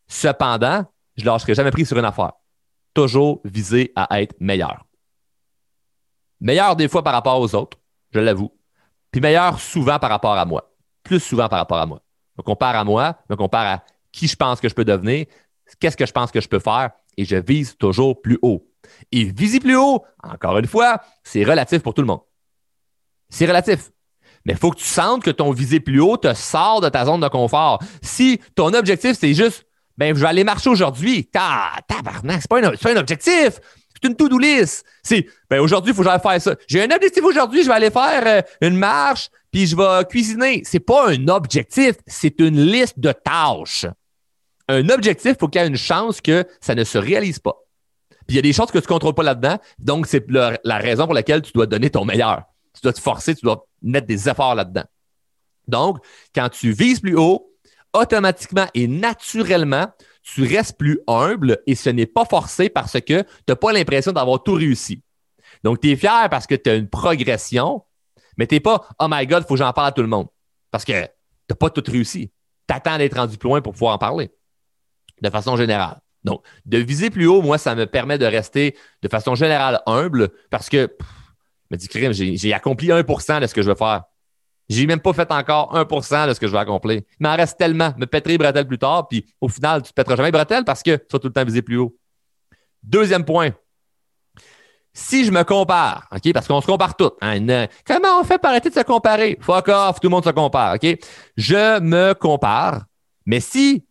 Cependant, 0.08 0.86
je 1.16 1.26
lâcherai 1.26 1.54
jamais 1.54 1.72
prise 1.72 1.88
sur 1.88 1.98
une 1.98 2.06
affaire. 2.06 2.32
Toujours 2.94 3.42
viser 3.44 3.92
à 3.96 4.22
être 4.22 4.36
meilleur. 4.40 4.86
Meilleur 6.40 6.76
des 6.76 6.88
fois 6.88 7.04
par 7.04 7.14
rapport 7.14 7.40
aux 7.40 7.54
autres, 7.56 7.78
je 8.12 8.20
l'avoue. 8.20 8.52
Puis 9.12 9.22
meilleur 9.22 9.60
souvent 9.60 10.00
par 10.00 10.10
rapport 10.10 10.38
à 10.38 10.46
moi. 10.46 10.72
Plus 11.08 11.22
souvent 11.22 11.48
par 11.48 11.60
rapport 11.60 11.78
à 11.78 11.86
moi. 11.86 12.02
Je 12.36 12.42
me 12.42 12.44
compare 12.44 12.76
à 12.76 12.84
moi, 12.84 13.18
je 13.30 13.34
me 13.34 13.38
compare 13.38 13.66
à 13.66 13.84
qui 14.12 14.28
je 14.28 14.36
pense 14.36 14.60
que 14.60 14.68
je 14.68 14.76
peux 14.76 14.84
devenir, 14.84 15.26
qu'est-ce 15.80 15.96
que 15.96 16.06
je 16.06 16.12
pense 16.12 16.32
que 16.32 16.42
je 16.42 16.50
peux 16.50 16.60
faire, 16.60 16.92
et 17.16 17.24
je 17.24 17.38
vise 17.38 17.78
toujours 17.78 18.22
plus 18.22 18.38
haut. 18.42 18.70
Et 19.12 19.24
viser 19.24 19.62
plus 19.62 19.78
haut, 19.78 20.04
encore 20.22 20.58
une 20.58 20.68
fois, 20.68 21.02
c'est 21.24 21.44
relatif 21.46 21.82
pour 21.82 21.94
tout 21.94 22.02
le 22.02 22.08
monde. 22.08 22.20
C'est 23.30 23.46
relatif. 23.46 23.92
Mais 24.46 24.54
il 24.54 24.60
faut 24.60 24.72
que 24.72 24.80
tu 24.80 24.86
sentes 24.86 25.24
que 25.24 25.32
ton 25.32 25.52
visé 25.52 25.80
plus 25.80 26.02
haut 26.02 26.18
te 26.18 26.34
sort 26.34 26.82
de 26.82 26.90
ta 26.90 27.06
zone 27.06 27.22
de 27.22 27.28
confort. 27.30 27.82
Si 28.02 28.40
ton 28.56 28.74
objectif, 28.74 29.18
c'est 29.18 29.34
juste, 29.34 29.66
ben, 29.98 30.14
je 30.14 30.22
vais 30.22 30.28
aller 30.28 30.44
marcher 30.44 30.70
aujourd'hui, 30.70 31.26
tabarnak, 31.26 32.42
c'est 32.42 32.50
pas, 32.50 32.60
un, 32.60 32.72
pas 32.76 32.92
un 32.92 32.98
objectif. 32.98 33.60
C'est 34.02 34.10
une 34.10 34.16
to-do 34.16 34.38
list. 34.38 34.86
C'est, 35.04 35.26
ben 35.50 35.60
aujourd'hui, 35.60 35.92
il 35.92 35.96
faut 35.96 36.04
que 36.04 36.10
j'aille 36.10 36.20
faire 36.20 36.42
ça. 36.42 36.56
J'ai 36.68 36.84
un 36.84 36.96
objectif 36.96 37.24
aujourd'hui, 37.24 37.64
je 37.64 37.68
vais 37.68 37.74
aller 37.74 37.92
faire 37.92 38.24
euh, 38.26 38.42
une 38.62 38.78
marche, 38.78 39.30
puis 39.52 39.66
je 39.68 39.76
vais 39.76 40.06
cuisiner. 40.06 40.62
C'est 40.66 40.80
pas 40.80 41.10
un 41.10 41.28
objectif, 41.28 41.96
c'est 42.06 42.40
une 42.40 42.62
liste 42.62 43.00
de 43.00 43.12
tâches. 43.12 43.86
Un 44.68 44.90
objectif, 44.90 45.34
il 45.36 45.40
faut 45.40 45.48
qu'il 45.48 45.62
y 45.62 45.64
ait 45.64 45.68
une 45.68 45.78
chance 45.78 46.22
que 46.22 46.46
ça 46.62 46.76
ne 46.76 46.84
se 46.84 46.98
réalise 46.98 47.40
pas. 47.40 47.56
Puis 48.28 48.36
il 48.36 48.36
y 48.36 48.40
a 48.40 48.42
des 48.42 48.54
chances 48.54 48.72
que 48.72 48.78
tu 48.78 48.84
ne 48.84 48.90
contrôles 48.90 49.16
pas 49.16 49.24
là-dedans. 49.24 49.58
Donc, 49.80 50.06
c'est 50.08 50.26
la 50.30 50.78
raison 50.78 51.06
pour 51.06 51.14
laquelle 51.14 51.42
tu 51.42 51.54
dois 51.54 51.66
donner 51.66 51.90
ton 51.90 52.04
meilleur. 52.04 52.44
Tu 52.74 52.82
dois 52.82 52.94
te 52.94 53.00
forcer, 53.00 53.34
tu 53.34 53.46
dois 53.46 53.66
mettre 53.82 54.06
des 54.06 54.28
efforts 54.28 54.54
là-dedans. 54.54 54.84
Donc, 55.68 55.98
quand 56.36 56.50
tu 56.50 56.72
vises 56.72 57.00
plus 57.00 57.16
haut, 57.16 57.52
automatiquement 57.94 58.68
et 58.74 58.88
naturellement, 58.88 59.88
tu 60.34 60.44
restes 60.44 60.78
plus 60.78 61.00
humble 61.08 61.60
et 61.68 61.76
ce 61.76 61.90
n'est 61.90 62.06
pas 62.06 62.26
forcé 62.26 62.70
parce 62.70 63.00
que 63.00 63.22
tu 63.22 63.26
n'as 63.48 63.56
pas 63.56 63.72
l'impression 63.72 64.12
d'avoir 64.12 64.44
tout 64.44 64.54
réussi. 64.54 65.02
Donc, 65.64 65.80
tu 65.80 65.90
es 65.90 65.96
fier 65.96 66.28
parce 66.30 66.46
que 66.46 66.56
tu 66.56 66.70
as 66.70 66.76
une 66.76 66.90
progression, 66.90 67.84
mais 68.38 68.46
tu 68.46 68.56
n'es 68.56 68.60
pas 68.60 68.86
Oh 69.00 69.08
my 69.10 69.26
God, 69.26 69.44
il 69.44 69.48
faut 69.48 69.54
que 69.54 69.60
j'en 69.60 69.72
parle 69.72 69.88
à 69.88 69.92
tout 69.92 70.02
le 70.02 70.08
monde. 70.08 70.28
Parce 70.70 70.84
que 70.84 70.92
tu 70.92 71.10
n'as 71.50 71.56
pas 71.56 71.70
tout 71.70 71.84
réussi. 71.90 72.32
Tu 72.68 72.76
attends 72.76 72.98
d'être 72.98 73.16
rendu 73.16 73.38
plus 73.38 73.48
loin 73.48 73.62
pour 73.62 73.72
pouvoir 73.74 73.96
en 73.96 73.98
parler. 73.98 74.30
De 75.22 75.30
façon 75.30 75.56
générale. 75.56 76.02
Donc, 76.24 76.44
de 76.66 76.78
viser 76.78 77.10
plus 77.10 77.26
haut, 77.26 77.42
moi, 77.42 77.58
ça 77.58 77.74
me 77.74 77.86
permet 77.86 78.18
de 78.18 78.26
rester 78.26 78.76
de 79.02 79.08
façon 79.08 79.34
générale 79.34 79.82
humble 79.86 80.30
parce 80.50 80.68
que, 80.68 80.94
je 81.00 81.76
me 81.76 81.78
dis, 81.78 81.88
crime, 81.88 82.12
j'ai 82.12 82.54
accompli 82.54 82.90
1% 82.90 83.42
de 83.42 83.48
ce 83.48 83.54
que 83.54 83.62
je 83.62 83.70
veux 83.70 83.76
faire. 83.76 84.04
J'ai 84.70 84.86
même 84.86 85.00
pas 85.00 85.14
fait 85.14 85.32
encore 85.32 85.74
1% 85.74 86.28
de 86.28 86.34
ce 86.34 86.40
que 86.40 86.48
je 86.48 86.52
vais 86.52 86.58
accomplir. 86.58 87.02
Il 87.20 87.24
m'en 87.24 87.36
reste 87.36 87.58
tellement. 87.58 87.94
Me 87.98 88.06
pèterai 88.06 88.34
les 88.34 88.38
bretelles 88.38 88.68
plus 88.68 88.78
tard, 88.78 89.08
puis 89.08 89.26
au 89.40 89.48
final, 89.48 89.82
tu 89.82 89.90
ne 89.90 89.94
pèteras 89.94 90.16
jamais 90.16 90.28
les 90.28 90.34
bretelles 90.34 90.66
parce 90.66 90.84
que 90.84 90.96
tu 90.98 91.08
vas 91.12 91.20
tout 91.20 91.28
le 91.28 91.34
temps 91.34 91.46
viser 91.46 91.62
plus 91.62 91.78
haut. 91.78 91.98
Deuxième 92.84 93.24
point. 93.24 93.52
Si 94.94 95.26
je 95.26 95.32
me 95.32 95.44
compare, 95.44 96.08
OK, 96.12 96.34
parce 96.34 96.48
qu'on 96.48 96.60
se 96.60 96.66
compare 96.66 96.96
tout. 96.96 97.12
Hein, 97.22 97.68
comment 97.86 98.20
on 98.20 98.24
fait 98.24 98.40
pour 98.40 98.50
arrêter 98.50 98.70
de 98.70 98.74
se 98.74 98.82
comparer? 98.82 99.38
Fuck 99.40 99.68
off, 99.68 100.00
tout 100.00 100.08
le 100.08 100.10
monde 100.10 100.24
se 100.24 100.32
compare, 100.32 100.76
OK? 100.76 100.98
Je 101.38 101.80
me 101.80 102.14
compare, 102.14 102.86
mais 103.26 103.40
si 103.40 103.86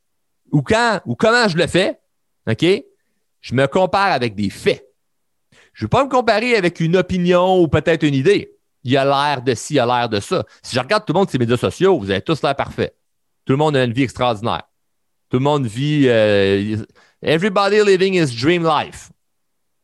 ou 0.50 0.62
quand 0.62 1.00
ou 1.06 1.14
comment 1.14 1.49
je 1.49 1.56
le 1.56 1.66
fais, 1.68 2.00
OK? 2.50 2.66
Je 3.40 3.54
me 3.54 3.66
compare 3.66 4.12
avec 4.12 4.35
des 4.35 4.50
faits. 4.50 4.85
Je 5.73 5.85
ne 5.85 5.87
vais 5.87 5.90
pas 5.90 6.04
me 6.04 6.11
comparer 6.11 6.56
avec 6.56 6.80
une 6.80 6.97
opinion 6.97 7.61
ou 7.61 7.68
peut-être 7.68 8.02
une 8.02 8.14
idée 8.14 8.55
il 8.90 8.97
a 8.97 9.05
l'air 9.05 9.43
de 9.43 9.55
ci, 9.55 9.75
il 9.75 9.81
a 9.81 9.87
l'air 9.87 10.09
de 10.09 10.21
ça. 10.21 10.45
Si 10.62 10.75
je 10.75 10.81
regarde 10.81 11.05
tout 11.05 11.12
le 11.12 11.19
monde 11.19 11.28
sur 11.28 11.38
les 11.38 11.45
médias 11.47 11.57
sociaux, 11.57 11.99
vous 11.99 12.11
avez 12.11 12.23
tous 12.23 12.43
l'air 12.43 12.55
parfait. 12.55 12.95
Tout 13.45 13.52
le 13.52 13.59
monde 13.59 13.76
a 13.76 13.85
une 13.85 13.93
vie 13.93 14.05
extraordinaire. 14.05 14.62
Tout 15.28 15.38
le 15.38 15.45
monde 15.45 15.66
vit. 15.66 16.05
Euh, 16.07 16.76
everybody 17.23 17.83
living 17.85 18.14
his 18.14 18.35
dream 18.35 18.64
life. 18.64 19.11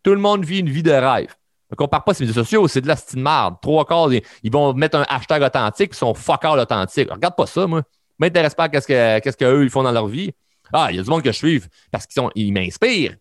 Tout 0.02 0.12
le 0.12 0.20
monde 0.20 0.44
vit 0.44 0.60
une 0.60 0.70
vie 0.70 0.82
de 0.82 0.92
rêve. 0.92 1.34
Ne 1.70 1.76
compare 1.76 2.04
pas 2.04 2.12
ces 2.12 2.24
médias 2.24 2.34
sociaux, 2.34 2.68
c'est 2.68 2.82
de 2.82 2.88
la 2.88 2.96
style 2.96 3.20
marde. 3.20 3.56
Trois 3.62 3.84
quarts, 3.84 4.10
ils 4.42 4.52
vont 4.52 4.74
mettre 4.74 4.98
un 4.98 5.06
hashtag 5.08 5.42
authentique, 5.42 5.90
ils 5.94 5.96
sont 5.96 6.12
fuck 6.12 6.44
all 6.44 6.58
authentiques. 6.58 7.10
Regarde 7.10 7.34
pas 7.34 7.46
ça, 7.46 7.66
moi. 7.66 7.82
M'intéresse 8.18 8.54
pas 8.54 8.64
à 8.64 8.68
qu'est-ce 8.68 8.86
que 8.86 9.30
qu'eux 9.30 9.64
ils 9.64 9.70
font 9.70 9.82
dans 9.82 9.90
leur 9.90 10.06
vie. 10.06 10.32
Ah, 10.72 10.88
il 10.90 10.96
y 10.96 10.98
a 10.98 11.02
du 11.02 11.08
monde 11.08 11.22
que 11.22 11.32
je 11.32 11.36
suis 11.36 11.62
parce 11.90 12.06
qu'ils 12.06 12.22
ils 12.34 12.52
m'inspirent. 12.52 13.16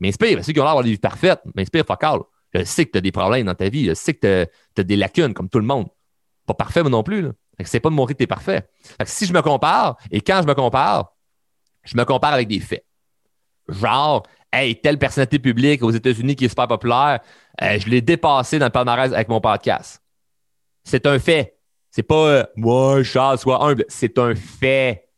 Ils 0.00 0.06
m'inspirent. 0.06 0.44
Ceux 0.44 0.52
qui 0.52 0.60
ont 0.60 0.64
l'air 0.64 0.70
d'avoir 0.70 0.84
des 0.84 0.90
vies 0.90 0.98
parfaites 0.98 1.40
m'inspirent 1.54 1.84
fuck 1.86 2.02
all. 2.02 2.20
Je 2.54 2.64
sais 2.64 2.84
que 2.86 2.92
tu 2.92 2.98
as 2.98 3.00
des 3.00 3.12
problèmes 3.12 3.46
dans 3.46 3.54
ta 3.54 3.68
vie. 3.68 3.86
Je 3.86 3.94
sais 3.94 4.14
que 4.14 4.46
tu 4.74 4.80
as, 4.80 4.84
des 4.84 4.96
lacunes 4.96 5.34
comme 5.34 5.48
tout 5.48 5.58
le 5.58 5.64
monde. 5.64 5.86
Pas 6.46 6.54
parfait, 6.54 6.82
moi 6.82 6.90
non 6.90 7.02
plus. 7.02 7.28
C'est 7.64 7.80
pas 7.80 7.90
de 7.90 7.94
montrer 7.94 8.14
que 8.14 8.18
tu 8.18 8.24
es 8.24 8.28
parfait. 8.28 8.68
si 9.04 9.26
je 9.26 9.32
me 9.32 9.40
compare, 9.42 9.96
et 10.10 10.20
quand 10.20 10.40
je 10.42 10.46
me 10.46 10.54
compare, 10.54 11.14
je 11.84 11.96
me 11.96 12.04
compare 12.04 12.34
avec 12.34 12.48
des 12.48 12.60
faits. 12.60 12.84
Genre, 13.68 14.26
hey, 14.52 14.80
telle 14.80 14.98
personnalité 14.98 15.38
publique 15.38 15.82
aux 15.82 15.90
États-Unis 15.90 16.34
qui 16.34 16.46
est 16.46 16.48
super 16.48 16.66
populaire, 16.66 17.20
euh, 17.62 17.78
je 17.78 17.88
l'ai 17.88 18.00
dépassé 18.00 18.58
dans 18.58 18.66
le 18.66 18.72
palmarès 18.72 19.12
avec 19.12 19.28
mon 19.28 19.40
podcast. 19.40 20.02
C'est 20.84 21.06
un 21.06 21.18
fait. 21.18 21.56
C'est 21.90 22.02
pas 22.02 22.26
euh, 22.26 22.44
moi, 22.56 23.02
Charles, 23.02 23.38
sois 23.38 23.64
humble. 23.64 23.84
C'est 23.88 24.18
un 24.18 24.34
fait. 24.34 25.08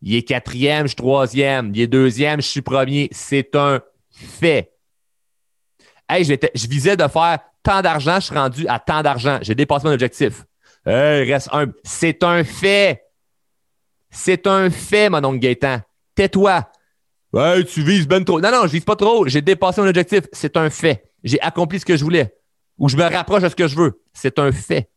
Il 0.00 0.14
est 0.14 0.22
quatrième, 0.22 0.84
je 0.84 0.88
suis 0.88 0.96
troisième. 0.96 1.72
Il 1.74 1.80
est 1.80 1.86
deuxième, 1.86 2.40
je 2.40 2.46
suis 2.46 2.62
premier. 2.62 3.08
C'est 3.12 3.54
un 3.54 3.80
fait 4.10 4.71
Hey, 6.12 6.24
je, 6.24 6.68
visais 6.68 6.94
de 6.94 7.08
faire 7.08 7.38
tant 7.62 7.80
d'argent, 7.80 8.16
je 8.16 8.26
suis 8.26 8.34
rendu 8.34 8.68
à 8.68 8.78
tant 8.78 9.00
d'argent. 9.00 9.38
J'ai 9.40 9.54
dépassé 9.54 9.86
mon 9.86 9.94
objectif. 9.94 10.44
Reste. 10.84 11.48
C'est 11.84 12.22
un 12.22 12.44
fait. 12.44 13.02
C'est 14.10 14.46
un 14.46 14.68
fait, 14.68 15.08
mon 15.08 15.24
oncle 15.24 15.38
Gaétan. 15.38 15.78
Tais-toi. 16.14 16.68
Tu 17.66 17.82
vises 17.82 18.06
ben 18.06 18.22
trop. 18.24 18.42
Non, 18.42 18.50
non, 18.50 18.62
je 18.64 18.72
vise 18.72 18.84
pas 18.84 18.94
trop. 18.94 19.26
J'ai 19.26 19.40
dépassé 19.40 19.80
mon 19.80 19.88
objectif. 19.88 20.24
C'est 20.32 20.54
un 20.58 20.68
fait. 20.68 21.10
J'ai 21.24 21.40
accompli 21.40 21.80
ce 21.80 21.86
que 21.86 21.96
je 21.96 22.04
voulais. 22.04 22.36
Ou 22.78 22.90
je 22.90 22.96
me 22.98 23.04
rapproche 23.04 23.42
de 23.44 23.48
ce 23.48 23.56
que 23.56 23.66
je 23.66 23.76
veux. 23.76 24.02
C'est 24.12 24.38
un 24.38 24.52
fait. 24.52 24.90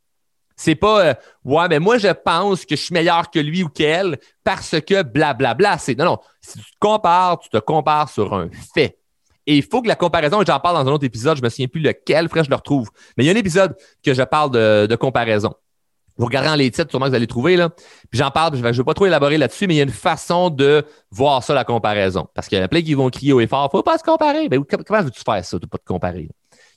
C'est 0.58 0.76
pas 0.76 1.06
euh, 1.06 1.14
Ouais, 1.46 1.68
mais 1.70 1.80
moi, 1.80 1.98
je 1.98 2.10
pense 2.10 2.66
que 2.66 2.76
je 2.76 2.82
suis 2.82 2.94
meilleur 2.94 3.32
que 3.32 3.40
lui 3.40 3.64
ou 3.64 3.70
qu'elle 3.70 4.18
parce 4.44 4.82
que 4.82 5.02
blablabla. 5.02 5.34
Bla, 5.34 5.54
bla. 5.54 5.78
C'est 5.78 5.98
non, 5.98 6.06
non. 6.06 6.20
Si 6.42 6.60
tu 6.60 6.66
te 6.66 6.78
compares, 6.80 7.40
tu 7.40 7.50
te 7.50 7.58
compares 7.58 8.10
sur 8.10 8.34
un 8.34 8.50
fait. 8.74 8.98
Et 9.48 9.58
il 9.58 9.64
faut 9.64 9.82
que 9.82 9.88
la 9.88 9.96
comparaison, 9.96 10.42
j'en 10.46 10.60
parle 10.60 10.84
dans 10.84 10.90
un 10.90 10.94
autre 10.94 11.06
épisode, 11.06 11.38
je 11.38 11.44
me 11.44 11.50
souviens 11.50 11.68
plus 11.68 11.82
lequel, 11.82 12.30
frère, 12.30 12.44
je 12.44 12.50
le 12.50 12.56
retrouve. 12.56 12.90
Mais 13.18 13.24
il 13.24 13.28
y 13.28 13.30
a 13.30 13.34
un 13.34 13.38
épisode 13.38 13.76
que 14.04 14.14
je 14.14 14.24
parle 14.24 14.52
de, 14.52 14.96
comparaison. 14.96 15.54
Vous 16.18 16.26
regardez 16.26 16.48
dans 16.48 16.56
les 16.56 16.72
titres, 16.72 16.90
sûrement 16.90 17.06
que 17.06 17.10
vous 17.10 17.16
allez 17.16 17.28
trouver, 17.28 17.58
là. 17.58 17.70
Puis 18.10 18.18
j'en 18.18 18.32
parle, 18.32 18.56
je 18.56 18.64
ne 18.64 18.72
vais, 18.72 18.84
pas 18.84 18.94
trop 18.94 19.06
élaborer 19.06 19.38
là-dessus, 19.38 19.68
mais 19.68 19.76
il 19.76 19.78
y 19.78 19.82
a 19.82 19.84
une 19.84 19.90
façon 19.90 20.50
de 20.50 20.86
voir 21.12 21.44
ça, 21.44 21.54
la 21.54 21.66
comparaison. 21.66 22.28
Parce 22.34 22.48
qu'il 22.48 22.58
y 22.58 22.62
en 22.62 22.64
a 22.64 22.70
plein 22.70 22.82
qui 22.82 22.94
vont 22.94 23.10
crier 23.10 23.34
au 23.34 23.42
effort, 23.42 23.70
faut 23.70 23.84
pas 23.84 23.98
se 23.98 24.04
comparer. 24.04 24.48
Ben, 24.48 24.64
comment 24.64 25.04
veux-tu 25.04 25.22
faire 25.26 25.44
ça, 25.44 25.60
de 25.60 25.66
pas 25.66 25.78
te 25.78 25.86
comparer? 25.86 26.30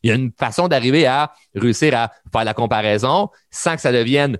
Il 0.03 0.11
y 0.11 0.13
a 0.13 0.17
une 0.17 0.33
façon 0.37 0.67
d'arriver 0.67 1.07
à 1.07 1.33
réussir 1.55 1.95
à 1.97 2.11
faire 2.33 2.45
la 2.45 2.55
comparaison 2.55 3.31
sans 3.51 3.77
que 3.77 3.81
ça 3.81 3.93
devienne 3.93 4.39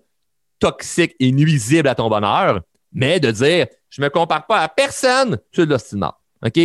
toxique 0.59 1.15
et 1.21 1.31
nuisible 1.31 1.89
à 1.89 1.95
ton 1.95 2.09
bonheur, 2.09 2.61
mais 2.93 3.21
de 3.21 3.31
dire, 3.31 3.67
je 3.91 4.03
me 4.03 4.09
compare 4.11 4.47
pas 4.47 4.61
à 4.61 4.69
personne, 4.69 5.39
c'est 5.53 5.67
de 5.67 5.71
l'ostinement. 5.71 6.15
OK? 6.45 6.59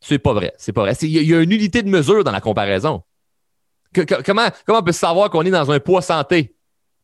C'est 0.00 0.18
pas 0.18 0.32
vrai. 0.32 0.52
C'est 0.56 0.72
pas 0.72 0.82
vrai. 0.82 0.94
Il 1.02 1.08
y, 1.08 1.34
a 1.34 1.40
une 1.40 1.52
unité 1.52 1.82
de 1.82 1.88
mesure 1.88 2.24
dans 2.24 2.32
la 2.32 2.40
comparaison. 2.40 3.02
comment, 3.94 4.48
comment 4.66 4.78
on 4.78 4.82
peut 4.82 4.92
savoir 4.92 5.30
qu'on 5.30 5.42
est 5.42 5.50
dans 5.50 5.70
un 5.70 5.78
poids 5.78 6.02
santé 6.02 6.56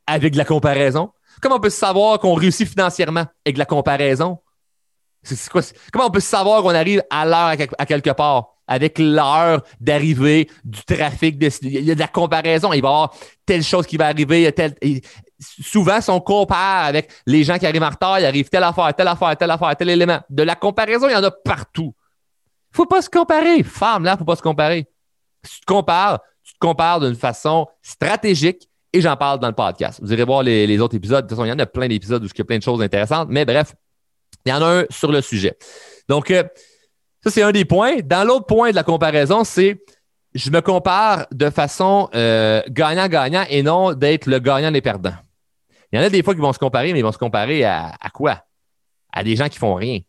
avec 0.06 0.32
de 0.32 0.38
la 0.38 0.44
comparaison? 0.44 1.10
Comment 1.42 1.56
on 1.56 1.60
peut 1.60 1.70
savoir 1.70 2.18
qu'on 2.18 2.34
réussit 2.34 2.68
financièrement 2.68 3.26
avec 3.44 3.54
de 3.54 3.58
la 3.58 3.66
comparaison? 3.66 4.38
comment 5.92 6.06
on 6.06 6.10
peut 6.10 6.20
savoir 6.20 6.62
qu'on 6.62 6.74
arrive 6.74 7.02
à 7.10 7.26
l'heure 7.26 7.68
à, 7.78 7.86
quelque 7.86 8.10
part 8.10 8.50
avec 8.68 8.98
l'heure 8.98 9.62
d'arrivée 9.80 10.48
du 10.64 10.84
trafic? 10.84 11.36
il 11.62 11.84
y 11.84 11.90
a 11.90 11.94
de 11.94 12.00
la 12.00 12.08
comparaison. 12.08 12.72
Il 12.72 12.80
va 12.80 12.88
y 12.88 12.92
avoir 12.92 13.14
telle 13.44 13.62
chose 13.62 13.86
qui 13.86 13.96
va 13.96 14.06
arriver. 14.06 14.54
souvent, 15.38 16.00
si 16.00 16.10
on 16.10 16.20
compare 16.20 16.86
avec 16.86 17.10
les 17.26 17.44
gens 17.44 17.58
qui 17.58 17.66
arrivent 17.66 17.82
en 17.82 17.90
retard, 17.90 18.20
il 18.20 18.24
arrive 18.24 18.48
telle 18.48 18.64
affaire, 18.64 18.94
telle 18.94 19.08
affaire, 19.08 19.36
telle 19.36 19.50
affaire, 19.50 19.76
tel 19.76 19.90
élément. 19.90 20.20
De 20.30 20.44
la 20.44 20.54
comparaison, 20.54 21.08
il 21.08 21.12
y 21.12 21.16
en 21.16 21.24
a 21.24 21.30
partout 21.30 21.92
faut 22.76 22.87
pas 22.87 23.02
se 23.02 23.11
comparer. 23.11 23.62
Femme, 23.62 24.04
là, 24.04 24.16
faut 24.16 24.25
pas 24.25 24.37
se 24.37 24.42
comparer. 24.42 24.87
Si 25.42 25.56
tu 25.56 25.61
te 25.62 25.66
compares, 25.66 26.21
tu 26.45 26.52
te 26.52 26.59
compares 26.59 27.00
d'une 27.00 27.14
façon 27.14 27.66
stratégique 27.83 28.68
et 28.92 29.00
j'en 29.00 29.16
parle 29.16 29.40
dans 29.40 29.49
le 29.49 29.54
podcast. 29.54 29.99
Vous 30.02 30.12
irez 30.12 30.25
voir 30.25 30.42
les, 30.42 30.78
autres 30.78 30.95
épisodes. 30.95 31.25
De 31.25 31.28
toute 31.28 31.30
façon, 31.30 31.45
il 31.45 31.49
y 31.49 31.52
en 31.52 31.59
a 31.59 31.66
plein 31.66 31.88
d'épisodes 31.88 32.23
où 32.23 32.26
il 32.26 32.38
y 32.38 32.40
a 32.40 32.45
plein 32.45 32.59
de 32.59 32.62
choses 32.62 32.83
intéressantes. 32.83 33.28
Mais 33.30 33.45
bref, 33.45 33.75
il 34.45 34.50
y 34.50 34.52
en 34.52 34.62
a 34.62 34.80
un 34.80 34.85
sur 34.90 35.11
le 35.11 35.21
sujet. 35.21 35.56
Donc, 36.09 36.30
euh, 36.30 36.45
ça, 37.23 37.30
c'est 37.30 37.42
un 37.42 37.50
des 37.50 37.64
points. 37.64 37.97
Dans 38.04 38.26
l'autre 38.26 38.47
point 38.47 38.71
de 38.71 38.76
la 38.76 38.85
comparaison, 38.85 39.42
c'est 39.42 39.80
je 40.35 40.50
me 40.50 40.61
compare 40.61 41.26
de 41.33 41.49
façon 41.50 42.09
euh, 42.14 42.62
gagnant-gagnant 42.68 43.45
et 43.49 43.62
non 43.62 43.95
d'être 43.95 44.26
le 44.26 44.38
gagnant 44.38 44.71
des 44.71 44.83
perdants. 44.83 45.14
Il 45.92 45.99
y 45.99 46.02
en 46.02 46.04
a 46.04 46.11
des 46.11 46.23
fois 46.23 46.35
qui 46.35 46.40
vont 46.40 46.52
se 46.52 46.59
comparer, 46.59 46.92
mais 46.92 46.99
ils 46.99 47.04
vont 47.04 47.12
se 47.12 47.18
comparer 47.18 47.64
à, 47.64 47.95
à 48.00 48.11
quoi? 48.11 48.45
À 49.12 49.25
des 49.25 49.35
gens 49.35 49.49
qui 49.49 49.59
font 49.59 49.75
rien. 49.75 50.00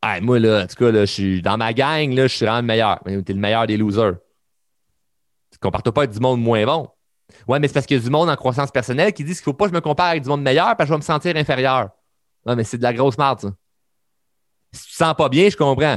Ah, 0.00 0.20
moi, 0.20 0.38
là, 0.38 0.62
en 0.62 0.66
tout 0.66 0.76
cas, 0.76 0.92
là, 0.92 1.04
je 1.04 1.12
suis 1.12 1.42
dans 1.42 1.56
ma 1.56 1.72
gang, 1.72 2.12
là, 2.14 2.28
je 2.28 2.34
suis 2.34 2.44
vraiment 2.44 2.60
le 2.60 2.66
meilleur. 2.66 3.00
Mais 3.04 3.20
t'es 3.22 3.32
le 3.32 3.40
meilleur 3.40 3.66
des 3.66 3.76
losers. 3.76 4.14
Tu 5.50 5.56
ne 5.56 5.58
compares 5.60 5.82
pas 5.82 6.02
avec 6.02 6.10
du 6.10 6.20
monde 6.20 6.40
moins 6.40 6.64
bon. 6.64 6.88
Ouais, 7.46 7.58
mais 7.58 7.68
c'est 7.68 7.74
parce 7.74 7.86
qu'il 7.86 7.96
y 7.96 8.00
a 8.00 8.02
du 8.02 8.10
monde 8.10 8.30
en 8.30 8.36
croissance 8.36 8.70
personnelle 8.70 9.12
qui 9.12 9.24
disent 9.24 9.40
qu'il 9.40 9.50
ne 9.50 9.52
faut 9.52 9.56
pas 9.56 9.64
que 9.66 9.70
je 9.70 9.74
me 9.74 9.80
compare 9.80 10.06
avec 10.06 10.22
du 10.22 10.28
monde 10.28 10.42
meilleur 10.42 10.76
parce 10.76 10.78
que 10.78 10.86
je 10.86 10.92
vais 10.92 10.98
me 10.98 11.02
sentir 11.02 11.36
inférieur. 11.36 11.90
Non, 12.46 12.56
mais 12.56 12.64
c'est 12.64 12.78
de 12.78 12.82
la 12.82 12.92
grosse 12.92 13.18
merde, 13.18 13.40
ça. 13.40 13.48
Si 14.72 14.84
tu 14.84 14.92
te 14.92 14.96
sens 14.96 15.14
pas 15.14 15.28
bien, 15.28 15.48
je 15.48 15.56
comprends. 15.56 15.96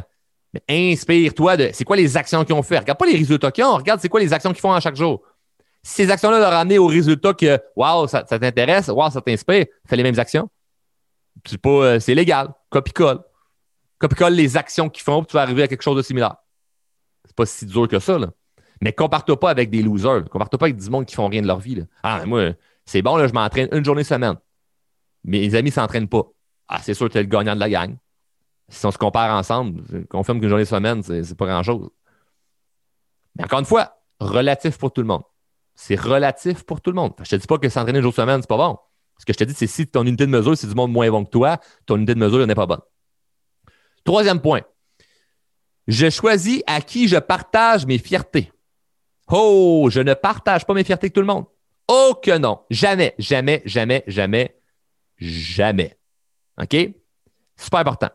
Mais 0.54 0.92
inspire-toi 0.92 1.58
de 1.58 1.70
c'est 1.74 1.84
quoi 1.84 1.96
les 1.96 2.18
actions 2.18 2.44
qu'ils 2.44 2.56
ont 2.56 2.64
fait? 2.64 2.80
Regarde 2.80 2.98
pas 2.98 3.06
les 3.06 3.18
résultats 3.18 3.52
qu'ils 3.52 3.64
ont, 3.64 3.76
regarde 3.76 4.02
c'est 4.02 4.10
quoi 4.10 4.20
les 4.20 4.34
actions 4.34 4.52
qu'ils 4.52 4.62
font 4.62 4.74
à 4.74 4.80
chaque 4.80 4.96
jour. 4.96 5.22
Si 5.84 5.94
ces 5.94 6.12
actions-là 6.12 6.40
leur 6.40 6.54
amené 6.54 6.78
au 6.78 6.88
résultat 6.88 7.34
que 7.34 7.60
Waouh, 7.76 8.08
ça, 8.08 8.24
t'intéresse, 8.24 8.88
Waouh, 8.90 9.12
ça 9.12 9.22
t'inspire, 9.22 9.66
fais 9.88 9.96
les 9.96 10.04
mêmes 10.04 10.20
actions. 10.20 10.50
C'est 11.46 11.58
pas 11.58 11.70
euh, 11.70 12.00
c'est 12.00 12.14
légal. 12.14 12.50
Copie-colle 12.70 13.20
copie-colle 14.02 14.34
les 14.34 14.58
actions 14.58 14.90
qu'ils 14.90 15.04
font, 15.04 15.22
puis 15.22 15.28
tu 15.32 15.34
vas 15.38 15.44
arriver 15.44 15.64
à 15.64 15.68
quelque 15.68 15.84
chose 15.84 15.96
de 15.96 16.02
similaire. 16.02 16.36
C'est 17.26 17.36
pas 17.36 17.46
si 17.46 17.66
dur 17.66 17.88
que 17.88 18.00
ça, 18.00 18.18
là. 18.18 18.32
Mais 18.82 18.94
compare-toi 18.94 19.40
pas 19.40 19.52
avec 19.52 19.70
des 19.70 19.84
losers. 19.84 20.28
Compare-toi 20.30 20.58
pas 20.58 20.66
avec 20.66 20.78
du 20.78 20.90
monde 20.90 21.06
qui 21.06 21.16
font 21.16 21.28
rien 21.28 21.42
de 21.42 21.48
leur 21.48 21.60
vie. 21.60 21.86
Ah, 22.02 22.26
moi, 22.26 22.54
c'est 22.86 23.02
bon, 23.04 23.26
je 23.26 23.32
m'entraîne 23.32 23.70
une 23.72 23.86
journée 23.86 24.04
semaine. 24.04 24.36
Mes 25.24 25.54
amis 25.54 25.70
ne 25.70 25.74
s'entraînent 25.74 26.08
pas. 26.08 26.24
Ah, 26.68 26.80
c'est 26.82 26.96
sûr 26.96 27.08
que 27.08 27.14
tu 27.14 27.20
es 27.20 27.22
le 27.22 27.30
gagnant 27.30 27.54
de 27.54 27.60
la 27.60 27.70
gang. 27.70 27.96
Si 28.70 28.84
on 28.86 28.92
se 28.92 28.98
compare 28.98 29.36
ensemble, 29.36 29.84
confirme 30.08 30.40
qu'une 30.40 30.50
journée 30.50 30.66
semaine, 30.66 31.04
c'est 31.04 31.38
pas 31.38 31.46
grand-chose. 31.46 31.90
Mais 33.36 33.44
encore 33.44 33.60
une 33.60 33.66
fois, 33.66 33.98
relatif 34.20 34.78
pour 34.78 34.92
tout 34.92 35.02
le 35.02 35.08
monde. 35.08 35.24
C'est 35.76 36.00
relatif 36.00 36.64
pour 36.64 36.82
tout 36.82 36.90
le 36.90 36.96
monde. 36.96 37.14
Je 37.22 37.30
te 37.30 37.36
dis 37.36 37.48
pas 37.48 37.58
que 37.58 37.70
s'entraîner 37.70 38.00
une 38.00 38.04
journée 38.04 38.16
semaine, 38.16 38.42
c'est 38.42 38.48
pas 38.48 38.58
bon. 38.58 38.78
Ce 39.20 39.26
que 39.26 39.34
je 39.34 39.38
te 39.38 39.44
dis, 39.44 39.54
c'est 39.54 39.68
si 39.68 39.86
ton 39.86 40.06
unité 40.06 40.26
de 40.26 40.32
mesure, 40.32 40.58
c'est 40.58 40.68
du 40.68 40.74
monde 40.74 40.92
moins 40.92 41.10
bon 41.10 41.24
que 41.24 41.30
toi, 41.30 41.60
ton 41.86 41.98
unité 41.98 42.16
de 42.16 42.20
mesure 42.20 42.46
n'est 42.48 42.56
pas 42.56 42.66
bonne. 42.66 42.82
Troisième 44.04 44.42
point. 44.42 44.62
Je 45.88 46.10
choisis 46.10 46.62
à 46.68 46.82
qui 46.82 47.08
je 47.08 47.18
partage 47.18 47.86
mes 47.86 47.98
fiertés. 47.98 48.52
Oh, 49.30 49.90
je 49.92 50.00
ne 50.00 50.14
partage 50.14 50.66
pas 50.66 50.74
mes 50.74 50.84
fiertés 50.84 51.06
avec 51.06 51.14
tout 51.14 51.22
le 51.22 51.28
monde. 51.28 51.46
Oh 51.88 52.16
que 52.22 52.38
non. 52.38 52.62
Jamais, 52.70 53.16
jamais, 53.18 53.62
jamais, 53.66 54.04
jamais, 54.08 54.56
jamais. 55.18 55.98
OK? 56.62 56.76
Super 57.58 57.80
important. 57.80 58.10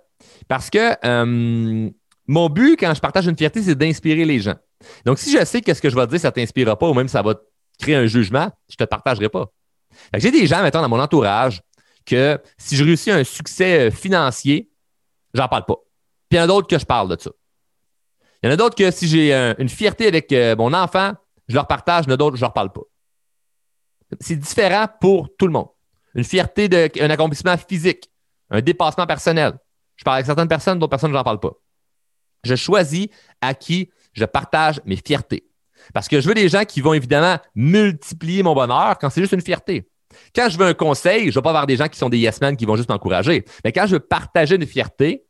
Parce 0.48 0.70
que 0.70 0.94
euh, 1.04 1.90
mon 2.26 2.48
but 2.48 2.78
quand 2.78 2.94
je 2.94 3.00
partage 3.00 3.26
une 3.26 3.36
fierté, 3.36 3.62
c'est 3.62 3.74
d'inspirer 3.74 4.24
les 4.24 4.40
gens. 4.40 4.56
Donc, 5.04 5.18
si 5.18 5.30
je 5.30 5.44
sais 5.44 5.60
que 5.60 5.72
ce 5.72 5.80
que 5.80 5.88
je 5.88 5.96
vais 5.96 6.06
dire, 6.06 6.20
ça 6.20 6.28
ne 6.28 6.32
t'inspirera 6.32 6.78
pas 6.78 6.88
ou 6.88 6.94
même 6.94 7.08
ça 7.08 7.22
va 7.22 7.34
créer 7.78 7.96
un 7.96 8.06
jugement, 8.06 8.50
je 8.68 8.76
ne 8.78 8.84
te 8.84 8.88
partagerai 8.88 9.28
pas. 9.28 9.46
J'ai 10.14 10.30
des 10.30 10.46
gens, 10.46 10.60
maintenant 10.60 10.82
dans 10.82 10.88
mon 10.88 11.00
entourage, 11.00 11.62
que 12.04 12.38
si 12.58 12.76
je 12.76 12.84
réussis 12.84 13.10
un 13.10 13.24
succès 13.24 13.88
euh, 13.88 13.90
financier, 13.90 14.70
j'en 15.36 15.48
parle 15.48 15.64
pas. 15.64 15.76
Puis 16.28 16.36
il 16.36 16.36
y 16.36 16.40
en 16.40 16.44
a 16.44 16.46
d'autres 16.46 16.66
que 16.66 16.78
je 16.78 16.84
parle 16.84 17.14
de 17.14 17.20
ça. 17.20 17.30
Il 18.42 18.46
y 18.46 18.50
en 18.50 18.52
a 18.52 18.56
d'autres 18.56 18.76
que 18.76 18.90
si 18.90 19.08
j'ai 19.08 19.32
une 19.58 19.68
fierté 19.68 20.06
avec 20.06 20.32
euh, 20.32 20.56
mon 20.56 20.72
enfant, 20.72 21.12
je 21.48 21.54
leur 21.54 21.66
partage, 21.66 22.04
il 22.04 22.08
y 22.08 22.10
en 22.12 22.14
a 22.14 22.16
d'autres, 22.16 22.36
je 22.36 22.42
leur 22.42 22.52
parle 22.52 22.72
pas. 22.72 22.82
C'est 24.20 24.36
différent 24.36 24.86
pour 25.00 25.28
tout 25.36 25.46
le 25.46 25.52
monde. 25.52 25.68
Une 26.14 26.24
fierté 26.24 26.68
d'un 26.68 27.10
accomplissement 27.10 27.56
physique, 27.56 28.10
un 28.50 28.60
dépassement 28.60 29.06
personnel. 29.06 29.58
Je 29.96 30.04
parle 30.04 30.16
avec 30.16 30.26
certaines 30.26 30.48
personnes, 30.48 30.78
d'autres 30.78 30.90
personnes, 30.90 31.10
je 31.10 31.16
n'en 31.16 31.24
parle 31.24 31.40
pas. 31.40 31.52
Je 32.44 32.54
choisis 32.54 33.08
à 33.40 33.54
qui 33.54 33.90
je 34.12 34.24
partage 34.24 34.80
mes 34.84 34.96
fiertés. 34.96 35.46
Parce 35.92 36.08
que 36.08 36.20
je 36.20 36.28
veux 36.28 36.34
des 36.34 36.48
gens 36.48 36.64
qui 36.64 36.80
vont 36.80 36.94
évidemment 36.94 37.38
multiplier 37.54 38.42
mon 38.42 38.54
bonheur 38.54 38.98
quand 38.98 39.10
c'est 39.10 39.20
juste 39.20 39.32
une 39.32 39.40
fierté. 39.40 39.88
Quand 40.34 40.48
je 40.48 40.56
veux 40.58 40.66
un 40.66 40.74
conseil, 40.74 41.24
je 41.24 41.26
ne 41.26 41.34
vais 41.34 41.42
pas 41.42 41.50
avoir 41.50 41.66
des 41.66 41.76
gens 41.76 41.88
qui 41.88 41.98
sont 41.98 42.08
des 42.08 42.18
yes 42.18 42.40
men 42.40 42.56
qui 42.56 42.64
vont 42.64 42.76
juste 42.76 42.88
m'encourager. 42.88 43.44
Mais 43.64 43.72
quand 43.72 43.86
je 43.86 43.92
veux 43.92 44.00
partager 44.00 44.56
une 44.56 44.66
fierté, 44.66 45.25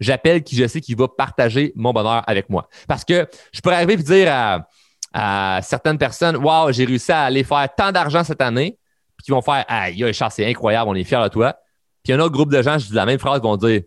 j'appelle 0.00 0.42
qui 0.42 0.56
je 0.56 0.66
sais 0.66 0.80
qui 0.80 0.94
va 0.94 1.08
partager 1.08 1.72
mon 1.76 1.92
bonheur 1.92 2.22
avec 2.26 2.48
moi. 2.48 2.68
Parce 2.86 3.04
que 3.04 3.28
je 3.52 3.60
pourrais 3.60 3.76
arriver 3.76 3.94
et 3.94 3.96
dire 3.96 4.66
à, 5.12 5.60
certaines 5.62 5.98
personnes 5.98 6.36
Waouh, 6.36 6.72
j'ai 6.72 6.84
réussi 6.84 7.12
à 7.12 7.22
aller 7.22 7.44
faire 7.44 7.68
tant 7.74 7.92
d'argent 7.92 8.24
cette 8.24 8.42
année, 8.42 8.78
puis 9.16 9.24
qui 9.24 9.30
vont 9.30 9.42
faire 9.42 9.64
Aïe, 9.68 10.12
Charles, 10.12 10.32
c'est 10.32 10.46
incroyable, 10.46 10.90
on 10.90 10.94
est 10.94 11.04
fiers 11.04 11.22
de 11.22 11.28
toi. 11.28 11.56
Puis 12.04 12.12
un 12.12 12.20
autre 12.20 12.32
groupe 12.32 12.52
de 12.52 12.62
gens, 12.62 12.78
je 12.78 12.86
dis 12.86 12.94
la 12.94 13.06
même 13.06 13.18
phrase, 13.18 13.40
vont 13.40 13.56
dire 13.56 13.82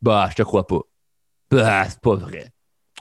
Bah, 0.00 0.28
je 0.30 0.36
te 0.36 0.42
crois 0.42 0.66
pas. 0.66 0.80
Bah, 1.50 1.84
c'est 1.88 2.00
pas 2.00 2.14
vrai. 2.14 2.52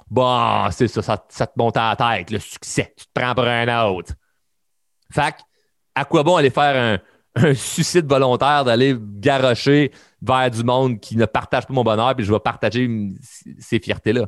Bon, 0.10 0.70
c'est 0.72 0.88
ça, 0.88 1.02
ça, 1.02 1.48
te 1.48 1.54
monte 1.58 1.78
à 1.78 1.96
la 1.98 2.18
tête, 2.18 2.32
le 2.32 2.40
succès. 2.40 2.94
Tu 2.98 3.06
te 3.06 3.12
prends 3.14 3.34
pour 3.34 3.46
un 3.46 3.86
autre. 3.88 4.14
Fait 5.12 5.36
à 5.96 6.06
quoi 6.06 6.24
bon 6.24 6.36
aller 6.36 6.50
faire 6.50 6.76
un, 6.76 7.00
un 7.36 7.54
suicide 7.54 8.06
volontaire, 8.06 8.64
d'aller 8.64 8.96
garocher 9.00 9.92
vers 10.22 10.50
du 10.52 10.64
monde 10.64 11.00
qui 11.00 11.18
ne 11.18 11.26
partage 11.26 11.66
pas 11.66 11.74
mon 11.74 11.84
bonheur, 11.84 12.16
puis 12.16 12.26
je 12.26 12.32
vais 12.32 12.40
partager 12.40 12.90
ces 13.60 13.80
fiertés-là. 13.80 14.26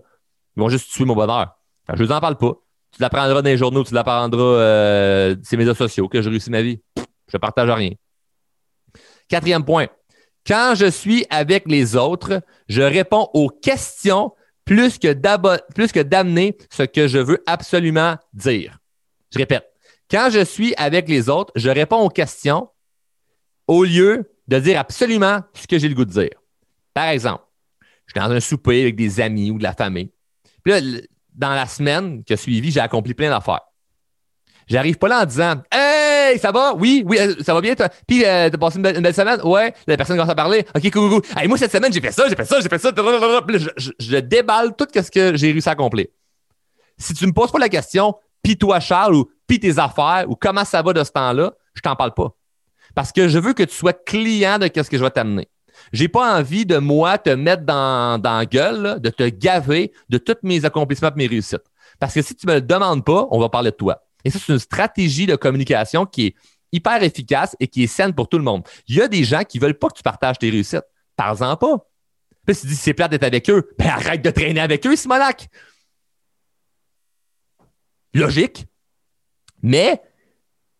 Ils 0.55 0.59
vont 0.59 0.69
juste 0.69 0.91
tuer 0.91 1.05
mon 1.05 1.15
bonheur. 1.15 1.57
je 1.87 2.01
ne 2.01 2.07
vous 2.07 2.11
en 2.11 2.19
parle 2.19 2.37
pas. 2.37 2.53
Tu 2.91 3.01
l'apprendras 3.01 3.41
dans 3.41 3.49
les 3.49 3.57
journaux, 3.57 3.83
tu 3.83 3.93
l'apprendras 3.93 4.41
euh, 4.41 5.35
ces 5.43 5.57
médias 5.57 5.75
sociaux 5.75 6.07
que 6.07 6.21
j'ai 6.21 6.29
réussi 6.29 6.49
ma 6.49 6.61
vie. 6.61 6.79
Je 6.97 7.35
ne 7.35 7.39
partage 7.39 7.69
rien. 7.69 7.91
Quatrième 9.27 9.65
point. 9.65 9.87
Quand 10.47 10.73
je 10.75 10.85
suis 10.85 11.25
avec 11.29 11.65
les 11.67 11.95
autres, 11.95 12.41
je 12.69 12.81
réponds 12.81 13.27
aux 13.33 13.49
questions 13.49 14.31
plus 14.63 14.97
que 14.99 15.11
d'amener 16.01 16.57
ce 16.69 16.83
que 16.83 17.07
je 17.07 17.17
veux 17.17 17.43
absolument 17.45 18.15
dire. 18.33 18.77
Je 19.33 19.39
répète. 19.39 19.65
Quand 20.09 20.29
je 20.31 20.43
suis 20.43 20.73
avec 20.75 21.09
les 21.09 21.29
autres, 21.29 21.51
je 21.55 21.69
réponds 21.69 21.99
aux 21.99 22.09
questions 22.09 22.69
au 23.67 23.83
lieu 23.83 24.29
de 24.47 24.59
dire 24.59 24.79
absolument 24.79 25.39
ce 25.53 25.67
que 25.67 25.79
j'ai 25.79 25.89
le 25.89 25.95
goût 25.95 26.05
de 26.05 26.11
dire. 26.11 26.29
Par 26.93 27.07
exemple, 27.07 27.43
je 28.05 28.11
suis 28.11 28.27
dans 28.27 28.33
un 28.33 28.39
souper 28.39 28.81
avec 28.81 28.95
des 28.95 29.19
amis 29.19 29.51
ou 29.51 29.57
de 29.57 29.63
la 29.63 29.73
famille. 29.73 30.11
Puis 30.63 30.73
là, 30.73 30.79
dans 31.33 31.53
la 31.53 31.65
semaine 31.65 32.23
qui 32.23 32.33
a 32.33 32.37
suivi, 32.37 32.71
j'ai 32.71 32.79
accompli 32.79 33.13
plein 33.13 33.29
d'affaires. 33.29 33.61
J'arrive 34.67 34.97
pas 34.97 35.07
là 35.07 35.21
en 35.21 35.25
disant 35.25 35.61
Hey, 35.71 36.39
ça 36.39 36.51
va? 36.51 36.73
Oui, 36.73 37.03
oui, 37.05 37.17
euh, 37.19 37.35
ça 37.41 37.53
va 37.53 37.61
bien, 37.61 37.75
toi? 37.75 37.89
Puis, 38.07 38.25
euh, 38.25 38.49
t'as 38.49 38.57
passé 38.57 38.77
une 38.77 38.81
belle, 38.81 39.13
semaine? 39.13 39.39
Ouais. 39.43 39.73
La 39.85 39.97
personne 39.97 40.17
commence 40.17 40.31
à 40.31 40.35
parler. 40.35 40.65
OK, 40.75 40.91
cool, 40.91 41.09
cool. 41.09 41.21
Hey, 41.37 41.47
moi, 41.47 41.57
cette 41.57 41.71
semaine, 41.71 41.93
j'ai 41.93 42.01
fait 42.01 42.11
ça, 42.11 42.27
j'ai 42.27 42.35
fait 42.35 42.45
ça, 42.45 42.59
j'ai 42.61 42.69
fait 42.69 42.79
ça. 42.79 42.91
je, 42.95 43.91
je, 43.99 44.17
déballe 44.17 44.75
tout 44.75 44.87
ce 44.93 45.11
que 45.11 45.35
j'ai 45.35 45.51
réussi 45.51 45.69
à 45.69 45.73
accomplir. 45.73 46.07
Si 46.97 47.13
tu 47.13 47.27
me 47.27 47.31
poses 47.31 47.51
pas 47.51 47.59
la 47.59 47.69
question, 47.69 48.15
pis 48.41 48.57
toi, 48.57 48.79
Charles, 48.79 49.15
ou 49.15 49.29
pis 49.45 49.59
tes 49.59 49.77
affaires, 49.77 50.25
ou 50.27 50.35
comment 50.35 50.65
ça 50.65 50.81
va 50.81 50.93
de 50.93 51.03
ce 51.03 51.11
temps-là, 51.11 51.53
je 51.75 51.81
t'en 51.81 51.95
parle 51.95 52.13
pas. 52.13 52.35
Parce 52.95 53.11
que 53.11 53.27
je 53.27 53.37
veux 53.37 53.53
que 53.53 53.63
tu 53.63 53.75
sois 53.75 53.93
client 53.93 54.57
de 54.57 54.65
ce 54.73 54.89
que 54.89 54.97
je 54.97 55.03
vais 55.03 55.11
t'amener. 55.11 55.49
J'ai 55.91 56.07
pas 56.07 56.39
envie 56.39 56.65
de 56.65 56.77
moi 56.77 57.17
te 57.17 57.29
mettre 57.29 57.63
dans, 57.63 58.19
dans 58.19 58.37
la 58.37 58.45
gueule, 58.45 58.99
de 59.01 59.09
te 59.09 59.27
gaver 59.27 59.91
de 60.09 60.17
tous 60.17 60.37
mes 60.43 60.63
accomplissements 60.63 61.09
et 61.09 61.17
mes 61.17 61.27
réussites. 61.27 61.65
Parce 61.99 62.13
que 62.13 62.21
si 62.21 62.33
tu 62.35 62.47
me 62.47 62.55
le 62.55 62.61
demandes 62.61 63.03
pas, 63.05 63.27
on 63.29 63.39
va 63.39 63.49
parler 63.49 63.71
de 63.71 63.75
toi. 63.75 64.01
Et 64.23 64.31
ça, 64.31 64.39
c'est 64.39 64.53
une 64.53 64.59
stratégie 64.59 65.25
de 65.25 65.35
communication 65.35 66.05
qui 66.05 66.27
est 66.27 66.35
hyper 66.71 67.03
efficace 67.03 67.55
et 67.59 67.67
qui 67.67 67.83
est 67.83 67.87
saine 67.87 68.13
pour 68.13 68.27
tout 68.27 68.37
le 68.37 68.43
monde. 68.43 68.63
Il 68.87 68.95
y 68.95 69.01
a 69.01 69.07
des 69.07 69.23
gens 69.23 69.43
qui 69.43 69.59
veulent 69.59 69.77
pas 69.77 69.89
que 69.89 69.97
tu 69.97 70.03
partages 70.03 70.39
tes 70.39 70.49
réussites. 70.49 70.85
Parle-en 71.15 71.55
pas. 71.57 71.77
Puis 72.45 72.55
si 72.55 72.61
tu 72.61 72.67
dis 72.67 72.75
c'est 72.75 72.93
plate 72.93 73.11
d'être 73.11 73.23
avec 73.23 73.49
eux, 73.49 73.69
ben 73.77 73.87
arrête 73.87 74.21
de 74.21 74.29
traîner 74.29 74.61
avec 74.61 74.85
eux, 74.87 74.95
Simonac. 74.95 75.47
Logique. 78.13 78.65
Mais 79.61 80.01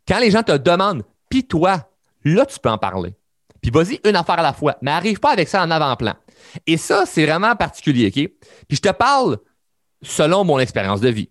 quand 0.08 0.20
les 0.20 0.32
gens 0.32 0.44
te 0.44 0.56
demandent, 0.56 1.04
puis 1.30 1.46
toi, 1.46 1.90
là, 2.34 2.46
tu 2.46 2.60
peux 2.60 2.70
en 2.70 2.78
parler. 2.78 3.16
Puis 3.62 3.72
vas-y 3.72 4.00
une 4.08 4.16
affaire 4.16 4.40
à 4.40 4.44
la 4.44 4.54
fois, 4.54 4.78
mais 4.82 4.92
arrive 4.92 5.20
pas 5.20 5.32
avec 5.32 5.48
ça 5.48 5.64
en 5.64 5.72
avant-plan. 5.72 6.14
Et 6.68 6.78
ça, 6.78 7.06
c'est 7.06 7.26
vraiment 7.26 7.56
particulier, 7.56 8.08
OK? 8.08 8.30
Puis 8.68 8.78
je 8.78 8.82
te 8.82 8.92
parle 8.92 9.38
selon 10.02 10.44
mon 10.44 10.60
expérience 10.60 11.02
de 11.02 11.10
vie. 11.10 11.30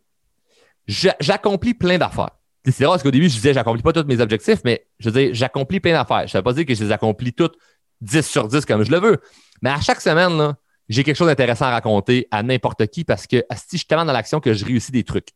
J'accomplis 0.87 1.75
plein 1.75 1.99
d'affaires. 1.99 2.31
C'est 2.67 2.85
vrai 2.85 2.95
parce 2.95 3.03
qu'au 3.03 3.11
début, 3.11 3.29
je 3.29 3.35
disais, 3.35 3.53
j'accomplis 3.53 3.83
pas 3.83 3.93
tous 3.93 4.05
mes 4.07 4.21
objectifs, 4.21 4.61
mais 4.65 4.87
je 4.99 5.11
veux 5.11 5.21
dire, 5.21 5.35
j'accomplis 5.35 5.81
plein 5.81 5.93
d'affaires. 5.93 6.27
Je 6.27 6.37
ne 6.37 6.41
veux 6.41 6.45
pas 6.45 6.53
dire 6.53 6.67
que 6.67 6.75
je 6.75 6.85
les 6.85 6.93
accomplis 6.93 7.33
toutes 7.33 7.57
10 8.01 8.23
sur 8.27 8.49
10 8.49 8.65
comme 8.65 8.85
je 8.85 8.91
le 8.91 8.99
veux. 8.99 9.21
Mais 9.63 9.71
à 9.71 9.81
chaque 9.81 10.01
semaine, 10.01 10.55
j'ai 10.89 11.05
quelque 11.05 11.17
chose 11.17 11.29
d'intéressant 11.29 11.67
à 11.67 11.71
raconter 11.71 12.27
à 12.31 12.43
n'importe 12.43 12.87
qui 12.89 13.05
parce 13.05 13.27
que 13.27 13.45
si 13.55 13.73
je 13.73 13.77
suis 13.79 13.87
tellement 13.87 14.05
dans 14.05 14.13
l'action 14.13 14.41
que 14.41 14.53
je 14.53 14.65
réussis 14.65 14.93
des 14.93 15.05
trucs. 15.05 15.29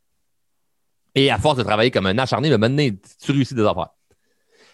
Et 1.14 1.30
à 1.30 1.38
force 1.38 1.56
de 1.56 1.62
travailler 1.62 1.90
comme 1.90 2.06
un 2.06 2.18
acharné, 2.18 2.56
maintenant, 2.56 2.88
tu 3.22 3.32
réussis 3.32 3.54
des 3.54 3.64
affaires. 3.64 3.88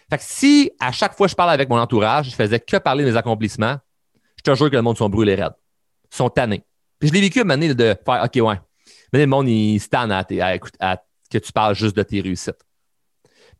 Fait 0.09 0.17
que 0.17 0.23
si 0.23 0.71
à 0.79 0.91
chaque 0.91 1.15
fois 1.15 1.27
que 1.27 1.31
je 1.31 1.35
parle 1.35 1.49
avec 1.49 1.69
mon 1.69 1.79
entourage, 1.79 2.29
je 2.29 2.35
faisais 2.35 2.59
que 2.59 2.77
parler 2.77 3.03
de 3.03 3.09
mes 3.09 3.17
accomplissements, 3.17 3.77
je 4.37 4.43
te 4.43 4.55
jure 4.55 4.69
que 4.69 4.75
le 4.75 4.81
monde 4.81 4.97
sont 4.97 5.09
brûlés 5.09 5.35
raides. 5.35 5.55
Sont 6.11 6.29
tannés. 6.29 6.63
Puis 6.99 7.09
je 7.09 7.13
l'ai 7.13 7.21
vécu 7.21 7.41
à 7.41 7.43
un 7.43 7.57
de 7.57 7.95
faire 8.05 8.23
OK, 8.23 8.35
ouais. 8.35 8.59
Mais 9.11 9.19
le 9.19 9.27
monde, 9.27 9.49
il 9.49 9.79
se 9.79 9.89
tanne 9.89 10.11
à, 10.11 10.23
que 10.23 11.37
tu 11.37 11.51
parles 11.51 11.75
juste 11.75 11.95
de 11.95 12.03
tes 12.03 12.21
réussites. 12.21 12.63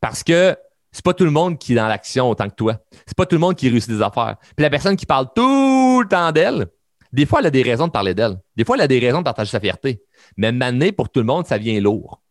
Parce 0.00 0.22
que 0.22 0.56
c'est 0.92 1.04
pas 1.04 1.14
tout 1.14 1.24
le 1.24 1.30
monde 1.30 1.58
qui 1.58 1.72
est 1.72 1.76
dans 1.76 1.88
l'action 1.88 2.30
autant 2.30 2.48
que 2.48 2.54
toi. 2.54 2.78
C'est 3.06 3.16
pas 3.16 3.26
tout 3.26 3.36
le 3.36 3.40
monde 3.40 3.54
qui 3.54 3.68
réussit 3.68 3.90
des 3.90 4.02
affaires. 4.02 4.36
Puis 4.56 4.62
la 4.62 4.70
personne 4.70 4.96
qui 4.96 5.06
parle 5.06 5.26
tout 5.34 6.02
le 6.02 6.08
temps 6.08 6.32
d'elle, 6.32 6.66
des 7.12 7.26
fois, 7.26 7.40
elle 7.40 7.46
a 7.46 7.50
des 7.50 7.62
raisons 7.62 7.86
de 7.86 7.92
parler 7.92 8.14
d'elle. 8.14 8.36
Des 8.56 8.64
fois, 8.64 8.76
elle 8.76 8.82
a 8.82 8.88
des 8.88 8.98
raisons 8.98 9.18
de 9.18 9.24
partager 9.24 9.50
sa 9.50 9.60
fierté. 9.60 10.02
Mais 10.36 10.52
maintenant, 10.52 10.88
pour 10.96 11.10
tout 11.10 11.20
le 11.20 11.26
monde, 11.26 11.46
ça 11.46 11.58
vient 11.58 11.80
lourd. 11.80 12.22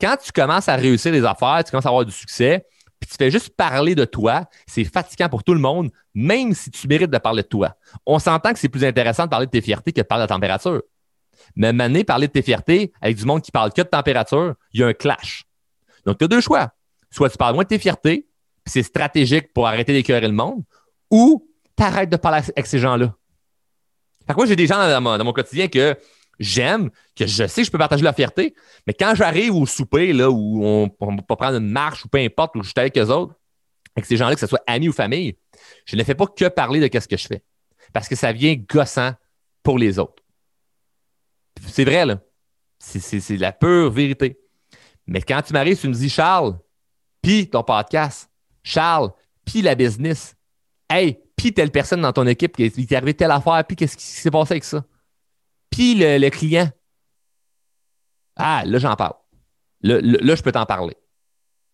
Quand 0.00 0.16
tu 0.22 0.32
commences 0.32 0.68
à 0.68 0.76
réussir 0.76 1.12
les 1.12 1.24
affaires, 1.24 1.62
tu 1.64 1.70
commences 1.70 1.86
à 1.86 1.90
avoir 1.90 2.04
du 2.04 2.12
succès, 2.12 2.66
puis 3.04 3.16
tu 3.18 3.24
fais 3.24 3.30
juste 3.30 3.50
parler 3.50 3.94
de 3.94 4.04
toi, 4.04 4.44
c'est 4.66 4.84
fatigant 4.84 5.28
pour 5.28 5.44
tout 5.44 5.54
le 5.54 5.60
monde, 5.60 5.90
même 6.14 6.54
si 6.54 6.70
tu 6.70 6.88
mérites 6.88 7.10
de 7.10 7.18
parler 7.18 7.42
de 7.42 7.48
toi. 7.48 7.76
On 8.06 8.18
s'entend 8.18 8.52
que 8.52 8.58
c'est 8.58 8.68
plus 8.68 8.84
intéressant 8.84 9.24
de 9.24 9.28
parler 9.28 9.46
de 9.46 9.50
tes 9.50 9.60
fiertés 9.60 9.92
que 9.92 10.00
de 10.00 10.06
parler 10.06 10.24
de 10.24 10.30
la 10.30 10.34
température. 10.34 10.82
Mais 11.56 11.72
maintenant, 11.72 12.02
parler 12.04 12.28
de 12.28 12.32
tes 12.32 12.42
fiertés 12.42 12.92
avec 13.02 13.16
du 13.16 13.24
monde 13.24 13.42
qui 13.42 13.50
parle 13.50 13.72
que 13.72 13.82
de 13.82 13.86
température, 13.86 14.54
il 14.72 14.80
y 14.80 14.82
a 14.82 14.86
un 14.86 14.94
clash. 14.94 15.44
Donc, 16.06 16.18
tu 16.18 16.24
as 16.24 16.28
deux 16.28 16.40
choix. 16.40 16.72
Soit 17.10 17.30
tu 17.30 17.36
parles 17.36 17.54
moins 17.54 17.64
de 17.64 17.68
tes 17.68 17.78
fiertés, 17.78 18.26
puis 18.64 18.72
c'est 18.72 18.82
stratégique 18.82 19.52
pour 19.52 19.66
arrêter 19.66 19.92
d'écœurer 19.92 20.26
le 20.26 20.32
monde, 20.32 20.62
ou 21.10 21.46
tu 21.76 21.84
arrêtes 21.84 22.10
de 22.10 22.16
parler 22.16 22.42
avec 22.56 22.66
ces 22.66 22.78
gens-là. 22.78 23.14
Fait 24.26 24.34
que 24.34 24.46
j'ai 24.46 24.56
des 24.56 24.66
gens 24.66 24.78
dans 24.78 25.24
mon, 25.24 25.32
quotidien 25.32 25.68
que 25.68 25.96
j'aime, 26.38 26.90
que 27.16 27.26
je 27.26 27.46
sais 27.46 27.62
que 27.62 27.66
je 27.66 27.70
peux 27.70 27.78
partager 27.78 28.02
leur 28.02 28.14
fierté, 28.14 28.54
mais 28.86 28.94
quand 28.94 29.14
j'arrive 29.14 29.54
au 29.54 29.66
souper, 29.66 30.12
là, 30.12 30.30
où 30.30 30.64
on, 30.64 30.90
on 31.00 31.16
peut 31.16 31.36
prendre 31.36 31.58
une 31.58 31.70
marche 31.70 32.04
ou 32.04 32.08
peu 32.08 32.18
importe, 32.18 32.56
où 32.56 32.62
je 32.62 32.68
suis 32.68 32.74
avec 32.78 32.96
eux 32.98 33.08
autres, 33.08 33.34
avec 33.96 34.06
ces 34.06 34.16
gens-là, 34.16 34.34
que 34.34 34.40
ce 34.40 34.46
soit 34.46 34.62
amis 34.66 34.88
ou 34.88 34.92
famille, 34.92 35.36
je 35.86 35.96
ne 35.96 36.02
fais 36.02 36.14
pas 36.14 36.26
que 36.26 36.48
parler 36.48 36.80
de 36.80 37.00
ce 37.00 37.06
que 37.06 37.16
je 37.16 37.26
fais. 37.26 37.42
Parce 37.92 38.08
que 38.08 38.16
ça 38.16 38.32
vient 38.32 38.56
gossant 38.56 39.12
pour 39.62 39.78
les 39.78 39.98
autres. 39.98 40.22
C'est 41.66 41.84
vrai, 41.84 42.04
là. 42.04 42.20
C'est 42.78 43.36
la 43.36 43.52
pure 43.52 43.90
vérité. 43.90 44.38
Mais 45.06 45.22
quand 45.22 45.40
tu 45.42 45.52
m'arrives, 45.52 45.78
tu 45.78 45.88
me 45.88 45.94
dis, 45.94 46.10
Charles, 46.10 46.58
puis 47.22 47.48
ton 47.48 47.62
podcast, 47.62 48.30
Charles, 48.62 49.10
puis 49.44 49.62
la 49.62 49.74
business, 49.74 50.34
hey, 50.90 51.18
puis 51.36 51.52
telle 51.52 51.70
personne 51.70 52.00
dans 52.00 52.12
ton 52.12 52.26
équipe, 52.26 52.58
il 52.58 52.86
t'est 52.86 52.96
arrivé 52.96 53.14
telle 53.14 53.30
affaire, 53.30 53.64
puis 53.66 53.76
qu'est-ce 53.76 53.96
qui 53.96 54.04
s'est 54.04 54.30
passé 54.30 54.54
avec 54.54 54.64
ça? 54.64 54.84
Puis 55.74 55.96
le, 55.96 56.28
client. 56.28 56.70
Ah, 58.36 58.62
là, 58.64 58.78
j'en 58.78 58.94
parle. 58.94 59.14
Là, 59.82 60.34
je 60.36 60.40
peux 60.40 60.52
t'en 60.52 60.66
parler. 60.66 60.96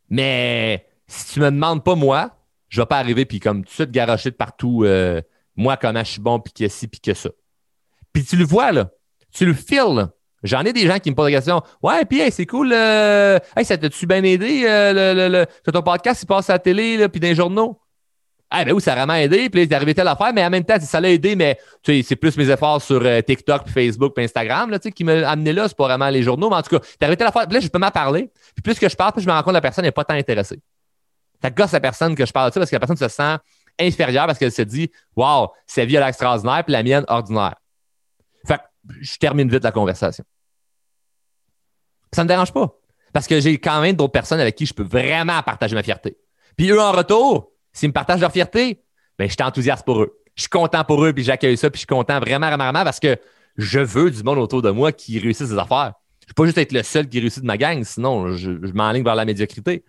Mais 0.08 0.86
si 1.06 1.34
tu 1.34 1.40
me 1.40 1.50
demandes 1.50 1.84
pas 1.84 1.96
moi, 1.96 2.34
je 2.70 2.80
vais 2.80 2.86
pas 2.86 2.96
arriver 2.96 3.26
puis 3.26 3.40
comme 3.40 3.58
tout 3.62 3.68
de 3.68 3.74
suite 3.74 3.90
garocher 3.90 4.30
de 4.30 4.36
partout, 4.36 4.84
euh, 4.84 5.20
moi, 5.54 5.76
comment 5.76 6.02
je 6.02 6.12
suis 6.12 6.20
bon, 6.20 6.40
puis 6.40 6.50
que 6.50 6.66
ci, 6.68 6.88
puis 6.88 7.00
que 7.00 7.12
ça. 7.12 7.28
Puis 8.14 8.24
tu 8.24 8.36
le 8.36 8.44
vois, 8.44 8.72
là. 8.72 8.90
Tu 9.32 9.44
le 9.44 9.52
files, 9.52 10.08
J'en 10.42 10.64
ai 10.64 10.72
des 10.72 10.86
gens 10.86 10.98
qui 10.98 11.10
me 11.10 11.14
posent 11.14 11.30
la 11.30 11.36
question 11.36 11.62
Ouais, 11.82 12.06
puis 12.06 12.22
c'est 12.30 12.46
cool. 12.46 12.72
Euh, 12.72 13.38
hey, 13.54 13.66
ça 13.66 13.76
t'a-tu 13.76 14.06
bien 14.06 14.24
aidé? 14.24 14.64
Euh, 14.64 15.14
le, 15.14 15.28
le, 15.28 15.70
ton 15.70 15.82
podcast, 15.82 16.22
il 16.22 16.26
passe 16.26 16.48
à 16.48 16.54
la 16.54 16.58
télé, 16.58 17.06
puis 17.10 17.20
dans 17.20 17.28
les 17.28 17.34
journaux? 17.34 17.78
Ah, 18.52 18.64
ben 18.64 18.72
oui, 18.72 18.82
ça 18.82 18.92
a 18.92 18.96
vraiment 18.96 19.14
aidé. 19.14 19.48
Puis 19.48 19.60
là, 19.60 19.64
il 19.64 19.72
est 19.72 19.74
arrivé 19.74 19.94
telle 19.94 20.08
affaire, 20.08 20.32
mais 20.34 20.44
en 20.44 20.50
même 20.50 20.64
temps, 20.64 20.78
ça 20.80 21.00
l'a 21.00 21.10
aidé, 21.10 21.36
mais 21.36 21.56
tu 21.82 21.94
sais, 21.94 22.02
c'est 22.02 22.16
plus 22.16 22.36
mes 22.36 22.50
efforts 22.50 22.82
sur 22.82 23.00
euh, 23.00 23.20
TikTok, 23.20 23.64
puis 23.64 23.72
Facebook, 23.72 24.12
puis 24.14 24.24
Instagram, 24.24 24.70
là, 24.70 24.80
tu 24.80 24.88
sais, 24.88 24.92
qui 24.92 25.04
m'ont 25.04 25.24
amené 25.24 25.52
là. 25.52 25.68
C'est 25.68 25.76
pas 25.76 25.84
vraiment 25.84 26.08
les 26.08 26.24
journaux, 26.24 26.50
mais 26.50 26.56
en 26.56 26.62
tout 26.62 26.76
cas, 26.76 26.84
t'es 26.98 27.04
arrivé 27.04 27.16
telle 27.16 27.28
affaire. 27.28 27.46
Puis 27.46 27.54
là, 27.54 27.60
je 27.60 27.68
peux 27.68 27.78
m'en 27.78 27.92
parler. 27.92 28.30
Puis 28.54 28.62
plus 28.62 28.78
que 28.78 28.88
je 28.88 28.96
parle, 28.96 29.12
plus 29.12 29.22
je 29.22 29.28
me 29.28 29.32
rends 29.32 29.42
compte 29.42 29.52
que 29.52 29.54
la 29.54 29.60
personne 29.60 29.84
n'est 29.84 29.92
pas 29.92 30.04
tant 30.04 30.14
intéressée. 30.14 30.60
Ça 31.40 31.50
gosse 31.50 31.72
la 31.72 31.80
personne 31.80 32.14
que 32.16 32.26
je 32.26 32.32
parle 32.32 32.50
de 32.50 32.54
ça 32.54 32.60
parce 32.60 32.70
que 32.70 32.76
la 32.76 32.80
personne 32.80 32.96
se 32.96 33.08
sent 33.08 33.36
inférieure 33.78 34.26
parce 34.26 34.38
qu'elle 34.38 34.52
se 34.52 34.62
dit, 34.62 34.90
waouh, 35.14 35.48
sa 35.66 35.84
vie, 35.84 35.96
elle 35.96 36.02
est 36.02 36.08
extraordinaire, 36.08 36.64
puis 36.64 36.72
la 36.72 36.82
mienne, 36.82 37.04
ordinaire. 37.06 37.54
Fait 38.46 38.56
que 38.56 38.94
je 39.00 39.16
termine 39.16 39.48
vite 39.48 39.62
la 39.62 39.72
conversation. 39.72 40.24
Ça 42.12 42.24
me 42.24 42.28
dérange 42.28 42.52
pas. 42.52 42.74
Parce 43.12 43.26
que 43.26 43.40
j'ai 43.40 43.58
quand 43.58 43.80
même 43.80 43.96
d'autres 43.96 44.12
personnes 44.12 44.40
avec 44.40 44.56
qui 44.56 44.66
je 44.66 44.74
peux 44.74 44.82
vraiment 44.82 45.40
partager 45.42 45.74
ma 45.74 45.82
fierté. 45.82 46.16
Puis 46.56 46.70
eux, 46.70 46.80
en 46.80 46.92
retour, 46.92 47.49
S'ils 47.72 47.88
me 47.88 47.92
partagent 47.92 48.20
leur 48.20 48.32
fierté, 48.32 48.82
ben, 49.18 49.28
je 49.28 49.34
suis 49.34 49.42
enthousiaste 49.42 49.84
pour 49.84 50.02
eux. 50.02 50.18
Je 50.34 50.42
suis 50.42 50.48
content 50.48 50.84
pour 50.84 51.04
eux, 51.04 51.12
puis 51.12 51.24
j'accueille 51.24 51.56
ça, 51.56 51.70
puis 51.70 51.78
je 51.78 51.80
suis 51.80 51.86
content 51.86 52.18
vraiment, 52.20 52.48
vraiment, 52.50 52.84
parce 52.84 53.00
que 53.00 53.16
je 53.56 53.80
veux 53.80 54.10
du 54.10 54.22
monde 54.22 54.38
autour 54.38 54.62
de 54.62 54.70
moi 54.70 54.92
qui 54.92 55.18
réussisse 55.18 55.50
des 55.50 55.58
affaires. 55.58 55.94
Je 56.22 56.26
ne 56.26 56.28
veux 56.28 56.34
pas 56.34 56.44
juste 56.46 56.58
être 56.58 56.72
le 56.72 56.82
seul 56.82 57.08
qui 57.08 57.20
réussit 57.20 57.42
de 57.42 57.46
ma 57.46 57.58
gang, 57.58 57.82
sinon 57.84 58.34
je, 58.36 58.50
m'enligne 58.72 59.04
vers 59.04 59.14
la 59.14 59.24
médiocrité. 59.24 59.84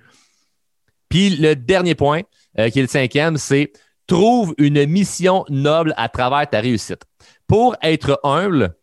Puis 1.10 1.38
le 1.38 1.56
dernier 1.56 1.96
point, 1.96 2.22
euh, 2.60 2.70
qui 2.70 2.80
est 2.80 2.84
le 2.84 2.88
cinquième, 2.88 3.38
c'est 3.38 3.72
trouve 4.08 4.54
une 4.58 4.86
mission 4.88 5.46
noble 5.50 5.94
à 5.98 6.10
travers 6.10 6.50
ta 6.50 6.60
réussite. 6.60 7.04
Pour 7.48 7.76
être 7.82 8.20
humble, 8.24 8.76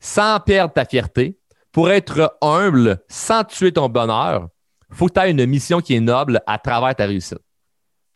sans 0.00 0.40
perdre 0.40 0.74
ta 0.74 0.84
fierté, 0.84 1.38
pour 1.72 1.90
être 1.90 2.36
humble 2.42 2.98
sans 3.08 3.44
tuer 3.44 3.72
ton 3.72 3.88
bonheur, 3.88 4.48
il 4.90 4.96
faut 4.96 5.06
que 5.06 5.14
tu 5.14 5.20
aies 5.20 5.30
une 5.30 5.46
mission 5.46 5.80
qui 5.80 5.94
est 5.94 6.00
noble 6.00 6.40
à 6.46 6.58
travers 6.58 6.94
ta 6.94 7.06
réussite. 7.06 7.38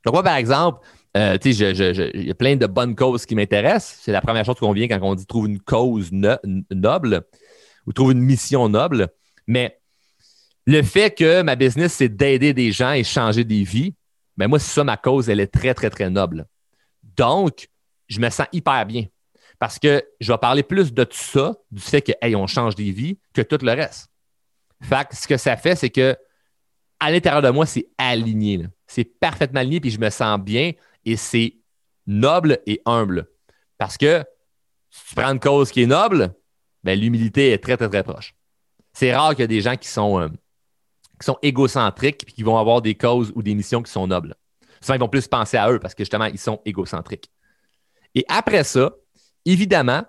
Donc, 0.04 0.14
moi, 0.14 0.22
par 0.22 0.36
exemple, 0.36 0.80
euh, 1.16 1.36
il 1.44 2.24
y 2.26 2.30
a 2.30 2.34
plein 2.34 2.56
de 2.56 2.66
bonnes 2.66 2.94
causes 2.94 3.26
qui 3.26 3.34
m'intéressent. 3.34 4.00
C'est 4.02 4.12
la 4.12 4.20
première 4.20 4.44
chose 4.44 4.56
qu'on 4.56 4.72
vient 4.72 4.88
quand 4.88 4.98
on 5.02 5.14
dit 5.14 5.26
trouve 5.26 5.46
une 5.46 5.60
cause 5.60 6.10
noble 6.12 7.22
ou 7.86 7.92
trouve 7.92 8.12
une 8.12 8.22
mission 8.22 8.68
noble. 8.68 9.08
Mais 9.46 9.78
le 10.66 10.82
fait 10.82 11.10
que 11.14 11.42
ma 11.42 11.56
business, 11.56 11.94
c'est 11.94 12.08
d'aider 12.08 12.54
des 12.54 12.72
gens 12.72 12.92
et 12.92 13.04
changer 13.04 13.44
des 13.44 13.64
vies, 13.64 13.94
ben 14.36 14.48
moi, 14.48 14.58
c'est 14.58 14.72
ça, 14.72 14.84
ma 14.84 14.96
cause, 14.96 15.28
elle 15.28 15.40
est 15.40 15.52
très, 15.52 15.74
très, 15.74 15.90
très 15.90 16.08
noble. 16.08 16.46
Donc, 17.16 17.68
je 18.08 18.20
me 18.20 18.30
sens 18.30 18.46
hyper 18.52 18.86
bien 18.86 19.04
parce 19.58 19.78
que 19.78 20.02
je 20.20 20.32
vais 20.32 20.38
parler 20.38 20.62
plus 20.62 20.92
de 20.92 21.04
tout 21.04 21.16
ça, 21.16 21.54
du 21.70 21.80
fait 21.80 22.02
que, 22.02 22.12
hey, 22.20 22.34
on 22.34 22.46
change 22.46 22.74
des 22.74 22.90
vies, 22.90 23.18
que 23.32 23.42
tout 23.42 23.58
le 23.62 23.72
reste. 23.72 24.08
Fait 24.82 25.06
que 25.08 25.14
ce 25.14 25.28
que 25.28 25.36
ça 25.36 25.56
fait, 25.56 25.76
c'est 25.76 25.90
que 25.90 26.16
à 27.02 27.10
l'intérieur 27.10 27.42
de 27.42 27.50
moi, 27.50 27.66
c'est 27.66 27.88
aligné. 27.98 28.64
C'est 28.86 29.02
parfaitement 29.02 29.58
aligné, 29.58 29.80
puis 29.80 29.90
je 29.90 29.98
me 29.98 30.08
sens 30.08 30.38
bien 30.38 30.70
et 31.04 31.16
c'est 31.16 31.56
noble 32.06 32.60
et 32.64 32.80
humble. 32.86 33.28
Parce 33.76 33.96
que 33.96 34.24
si 34.88 35.08
tu 35.08 35.14
prends 35.16 35.32
une 35.32 35.40
cause 35.40 35.72
qui 35.72 35.82
est 35.82 35.86
noble, 35.86 36.32
ben, 36.84 36.98
l'humilité 36.98 37.50
est 37.50 37.58
très, 37.58 37.76
très, 37.76 37.88
très 37.88 38.04
proche. 38.04 38.36
C'est 38.92 39.12
rare 39.12 39.30
qu'il 39.30 39.40
y 39.40 39.42
ait 39.42 39.48
des 39.48 39.60
gens 39.60 39.76
qui 39.76 39.88
sont, 39.88 40.20
euh, 40.20 40.28
qui 41.20 41.32
égocentriques 41.42 42.22
et 42.28 42.32
qui 42.32 42.44
vont 42.44 42.56
avoir 42.56 42.80
des 42.80 42.94
causes 42.94 43.32
ou 43.34 43.42
des 43.42 43.56
missions 43.56 43.82
qui 43.82 43.90
sont 43.90 44.06
nobles. 44.06 44.36
Souvent, 44.80 44.94
ils 44.94 45.00
vont 45.00 45.08
plus 45.08 45.26
penser 45.26 45.56
à 45.56 45.72
eux 45.72 45.80
parce 45.80 45.96
que 45.96 46.04
justement, 46.04 46.26
ils 46.26 46.38
sont 46.38 46.60
égocentriques. 46.64 47.32
Et 48.14 48.24
après 48.28 48.62
ça, 48.62 48.92
évidemment, 49.44 50.04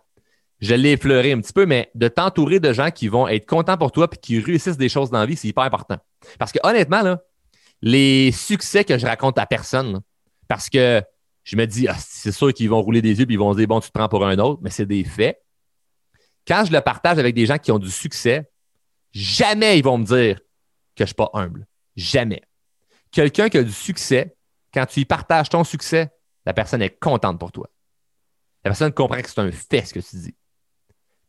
je 0.64 0.76
l'ai 0.76 0.94
effleuré 0.94 1.34
un 1.34 1.42
petit 1.42 1.52
peu, 1.52 1.66
mais 1.66 1.92
de 1.94 2.08
t'entourer 2.08 2.62
de 2.62 2.72
gens 2.72 2.90
qui 2.90 3.10
vont 3.10 3.28
être 3.28 3.46
contents 3.46 3.78
pour 3.78 3.92
toi 3.92 4.08
et 4.10 4.16
qui 4.16 4.40
réussissent 4.40 4.78
des 4.78 4.88
choses 4.88 5.10
dans 5.10 5.20
la 5.20 5.26
vie, 5.26 5.36
c'est 5.36 5.50
hyper 5.50 5.64
important. 5.66 5.98
Parce 6.40 6.54
que 6.54 6.60
honnêtement, 6.64 7.02
là, 7.02 7.22
les 7.82 8.32
succès 8.32 8.86
que 8.86 8.98
je 8.98 9.06
raconte 9.06 9.38
à 9.38 9.46
personne, 9.46 10.00
parce 10.48 10.70
que 10.70 11.04
je 11.44 11.58
me 11.58 11.68
dis, 11.68 11.90
ah, 11.90 11.98
c'est 12.00 12.32
sûr 12.32 12.54
qu'ils 12.54 12.70
vont 12.70 12.82
rouler 12.82 13.02
des 13.02 13.20
yeux 13.20 13.26
et 13.30 13.34
ils 13.34 13.38
vont 13.38 13.52
se 13.52 13.58
dire, 13.58 13.68
bon, 13.68 13.82
tu 13.82 13.90
te 13.90 13.94
prends 13.94 14.08
pour 14.08 14.26
un 14.26 14.40
autre, 14.40 14.62
mais 14.64 14.70
c'est 14.70 14.86
des 14.86 15.04
faits. 15.04 15.38
Quand 16.48 16.64
je 16.66 16.72
le 16.72 16.80
partage 16.80 17.20
avec 17.20 17.36
des 17.36 17.46
gens 17.46 17.58
qui 17.58 17.74
ont 17.74 17.80
du 17.80 17.92
succès, 17.92 18.50
jamais 19.12 19.78
ils 19.78 19.84
vont 19.84 19.98
me 19.98 20.06
dire 20.06 20.38
que 20.38 21.00
je 21.00 21.04
ne 21.04 21.08
suis 21.08 21.16
pas 21.16 21.30
humble. 21.34 21.68
Jamais. 21.98 22.42
Quelqu'un 23.12 23.50
qui 23.50 23.58
a 23.58 23.64
du 23.64 23.74
succès, 23.74 24.38
quand 24.74 24.86
tu 24.86 25.02
y 25.02 25.06
partages 25.06 25.50
ton 25.50 25.66
succès, 25.66 26.10
la 26.46 26.54
personne 26.54 26.82
est 26.82 26.98
contente 26.98 27.38
pour 27.38 27.52
toi. 27.52 27.70
La 28.64 28.70
personne 28.70 28.94
comprend 28.94 29.22
que 29.22 29.30
c'est 29.30 29.40
un 29.40 29.52
fait 29.52 29.86
ce 29.86 29.94
que 29.94 30.00
tu 30.00 30.16
dis. 30.16 30.36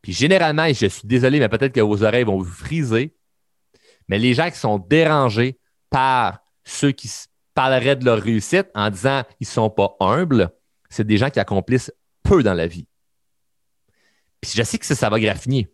Puis 0.05 0.13
généralement, 0.13 0.69
je 0.69 0.85
suis 0.85 1.09
désolé, 1.09 1.39
mais 1.39 1.49
peut-être 1.49 1.73
que 1.73 1.81
vos 1.81 2.05
oreilles 2.05 2.25
vont 2.25 2.37
vous 2.37 2.45
friser, 2.45 3.17
mais 4.07 4.19
les 4.19 4.35
gens 4.35 4.51
qui 4.51 4.59
sont 4.59 4.77
dérangés 4.77 5.59
par 5.89 6.41
ceux 6.63 6.93
qui 6.93 7.11
parleraient 7.55 7.97
de 7.97 8.05
leur 8.05 8.21
réussite 8.21 8.67
en 8.75 8.91
disant 8.91 9.23
ils 9.41 9.45
ne 9.45 9.53
sont 9.53 9.71
pas 9.71 9.97
humbles, 10.01 10.51
c'est 10.91 11.07
des 11.07 11.17
gens 11.17 11.31
qui 11.31 11.41
accomplissent 11.41 11.91
peu 12.23 12.43
dans 12.43 12.53
la 12.53 12.67
vie. 12.67 12.87
Puis 14.43 14.53
je 14.55 14.63
sais 14.63 14.77
que 14.77 14.85
ça, 14.85 14.95
ça 14.95 15.09
va 15.09 15.19
graffiner. 15.19 15.73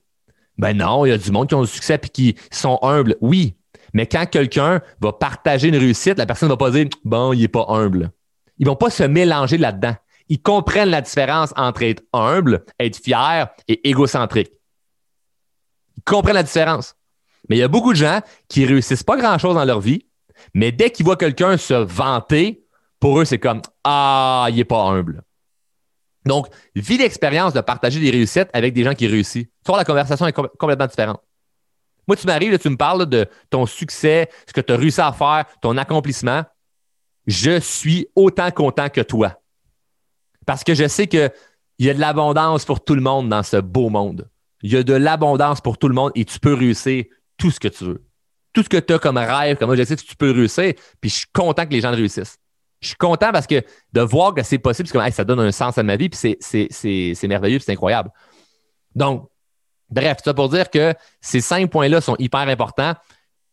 Ben 0.57 0.77
non, 0.77 1.05
il 1.05 1.09
y 1.09 1.12
a 1.12 1.19
du 1.19 1.33
monde 1.33 1.49
qui 1.49 1.57
ont 1.57 1.62
du 1.62 1.66
succès 1.66 1.99
et 2.01 2.09
qui 2.09 2.37
sont 2.53 2.79
humbles. 2.83 3.16
Oui, 3.21 3.57
mais 3.93 4.07
quand 4.07 4.27
quelqu'un 4.27 4.81
va 5.01 5.12
partager 5.12 5.66
une 5.66 5.77
réussite, 5.77 6.19
la 6.19 6.27
personne 6.27 6.51
ne 6.51 6.53
va 6.53 6.57
pas 6.57 6.71
dire 6.71 6.87
bon, 7.03 7.33
il 7.33 7.40
n'est 7.40 7.49
pas 7.49 7.66
humble. 7.66 8.12
Ils 8.59 8.66
ne 8.66 8.71
vont 8.71 8.77
pas 8.77 8.90
se 8.90 9.03
mélanger 9.03 9.59
là-dedans. 9.59 9.97
Ils 10.31 10.40
comprennent 10.40 10.90
la 10.90 11.03
différence 11.03 11.53
entre 11.57 11.83
être 11.83 12.03
humble, 12.12 12.64
être 12.79 12.97
fier 12.97 13.49
et 13.69 13.88
égocentrique. 13.88 14.53
Ils 15.97 16.05
comprennent 16.05 16.37
la 16.37 16.45
différence. 16.45 16.95
Mais 17.49 17.57
il 17.57 17.59
y 17.59 17.64
a 17.64 17.69
beaucoup 17.69 17.93
de 17.93 17.99
gens 17.99 18.21
qui 18.49 18.64
réussissent 18.64 19.03
pas 19.03 19.16
grand-chose 19.16 19.57
dans 19.57 19.64
leur 19.64 19.81
vie, 19.81 20.07
mais 20.55 20.71
dès 20.71 20.90
qu'ils 20.90 21.05
voient 21.05 21.16
quelqu'un 21.16 21.57
se 21.57 21.75
vanter, 21.75 22.64
pour 23.01 23.19
eux, 23.19 23.25
c'est 23.25 23.38
comme 23.38 23.61
Ah, 23.83 24.47
il 24.51 24.57
n'est 24.57 24.64
pas 24.64 24.83
humble. 24.83 25.25
Donc, 26.27 26.47
vis 26.77 26.99
l'expérience 26.99 27.53
de 27.53 27.61
partager 27.61 27.99
des 27.99 28.11
réussites 28.11 28.49
avec 28.53 28.73
des 28.73 28.85
gens 28.85 28.95
qui 28.95 29.09
réussissent. 29.09 29.47
Vois, 29.66 29.79
la 29.79 29.85
conversation 29.85 30.27
est 30.27 30.33
complètement 30.33 30.87
différente. 30.87 31.21
Moi, 32.07 32.16
tu 32.16 32.27
m'arrives, 32.27 32.57
tu 32.59 32.69
me 32.69 32.77
parles 32.77 33.07
de 33.07 33.27
ton 33.49 33.66
succès, 33.66 34.29
ce 34.47 34.53
que 34.53 34.61
tu 34.61 34.73
as 34.73 34.77
réussi 34.77 35.01
à 35.01 35.12
faire, 35.12 35.47
ton 35.61 35.77
accomplissement. 35.77 36.45
Je 37.27 37.59
suis 37.59 38.07
autant 38.14 38.51
content 38.51 38.88
que 38.90 39.01
toi. 39.01 39.39
Parce 40.50 40.64
que 40.64 40.74
je 40.74 40.88
sais 40.88 41.06
qu'il 41.06 41.30
y 41.78 41.88
a 41.88 41.94
de 41.94 42.00
l'abondance 42.00 42.64
pour 42.64 42.82
tout 42.82 42.96
le 42.96 43.00
monde 43.00 43.28
dans 43.28 43.44
ce 43.44 43.58
beau 43.58 43.88
monde. 43.88 44.28
Il 44.62 44.72
y 44.72 44.76
a 44.76 44.82
de 44.82 44.94
l'abondance 44.94 45.60
pour 45.60 45.78
tout 45.78 45.86
le 45.86 45.94
monde 45.94 46.10
et 46.16 46.24
tu 46.24 46.40
peux 46.40 46.54
réussir 46.54 47.04
tout 47.36 47.52
ce 47.52 47.60
que 47.60 47.68
tu 47.68 47.84
veux. 47.84 48.04
Tout 48.52 48.64
ce 48.64 48.68
que 48.68 48.78
tu 48.78 48.92
as 48.92 48.98
comme 48.98 49.16
rêve, 49.16 49.58
comme 49.58 49.70
objectif, 49.70 50.04
tu 50.04 50.16
peux 50.16 50.32
réussir. 50.32 50.72
Puis 51.00 51.08
je 51.08 51.14
suis 51.18 51.28
content 51.32 51.66
que 51.66 51.70
les 51.70 51.80
gens 51.80 51.92
réussissent. 51.92 52.36
Je 52.80 52.88
suis 52.88 52.96
content 52.96 53.30
parce 53.30 53.46
que 53.46 53.62
de 53.92 54.00
voir 54.00 54.34
que 54.34 54.42
c'est 54.42 54.58
possible, 54.58 54.88
ça 54.88 55.24
donne 55.24 55.38
un 55.38 55.52
sens 55.52 55.78
à 55.78 55.84
ma 55.84 55.94
vie, 55.94 56.08
puis 56.08 56.36
c'est 56.40 57.28
merveilleux, 57.28 57.60
c'est 57.60 57.70
incroyable. 57.70 58.10
Donc, 58.96 59.28
Bref, 59.88 60.18
ça 60.24 60.34
pour 60.34 60.48
dire 60.48 60.68
que 60.68 60.94
ces 61.20 61.40
cinq 61.40 61.70
points-là 61.70 62.00
sont 62.00 62.16
hyper 62.18 62.40
importants. 62.40 62.94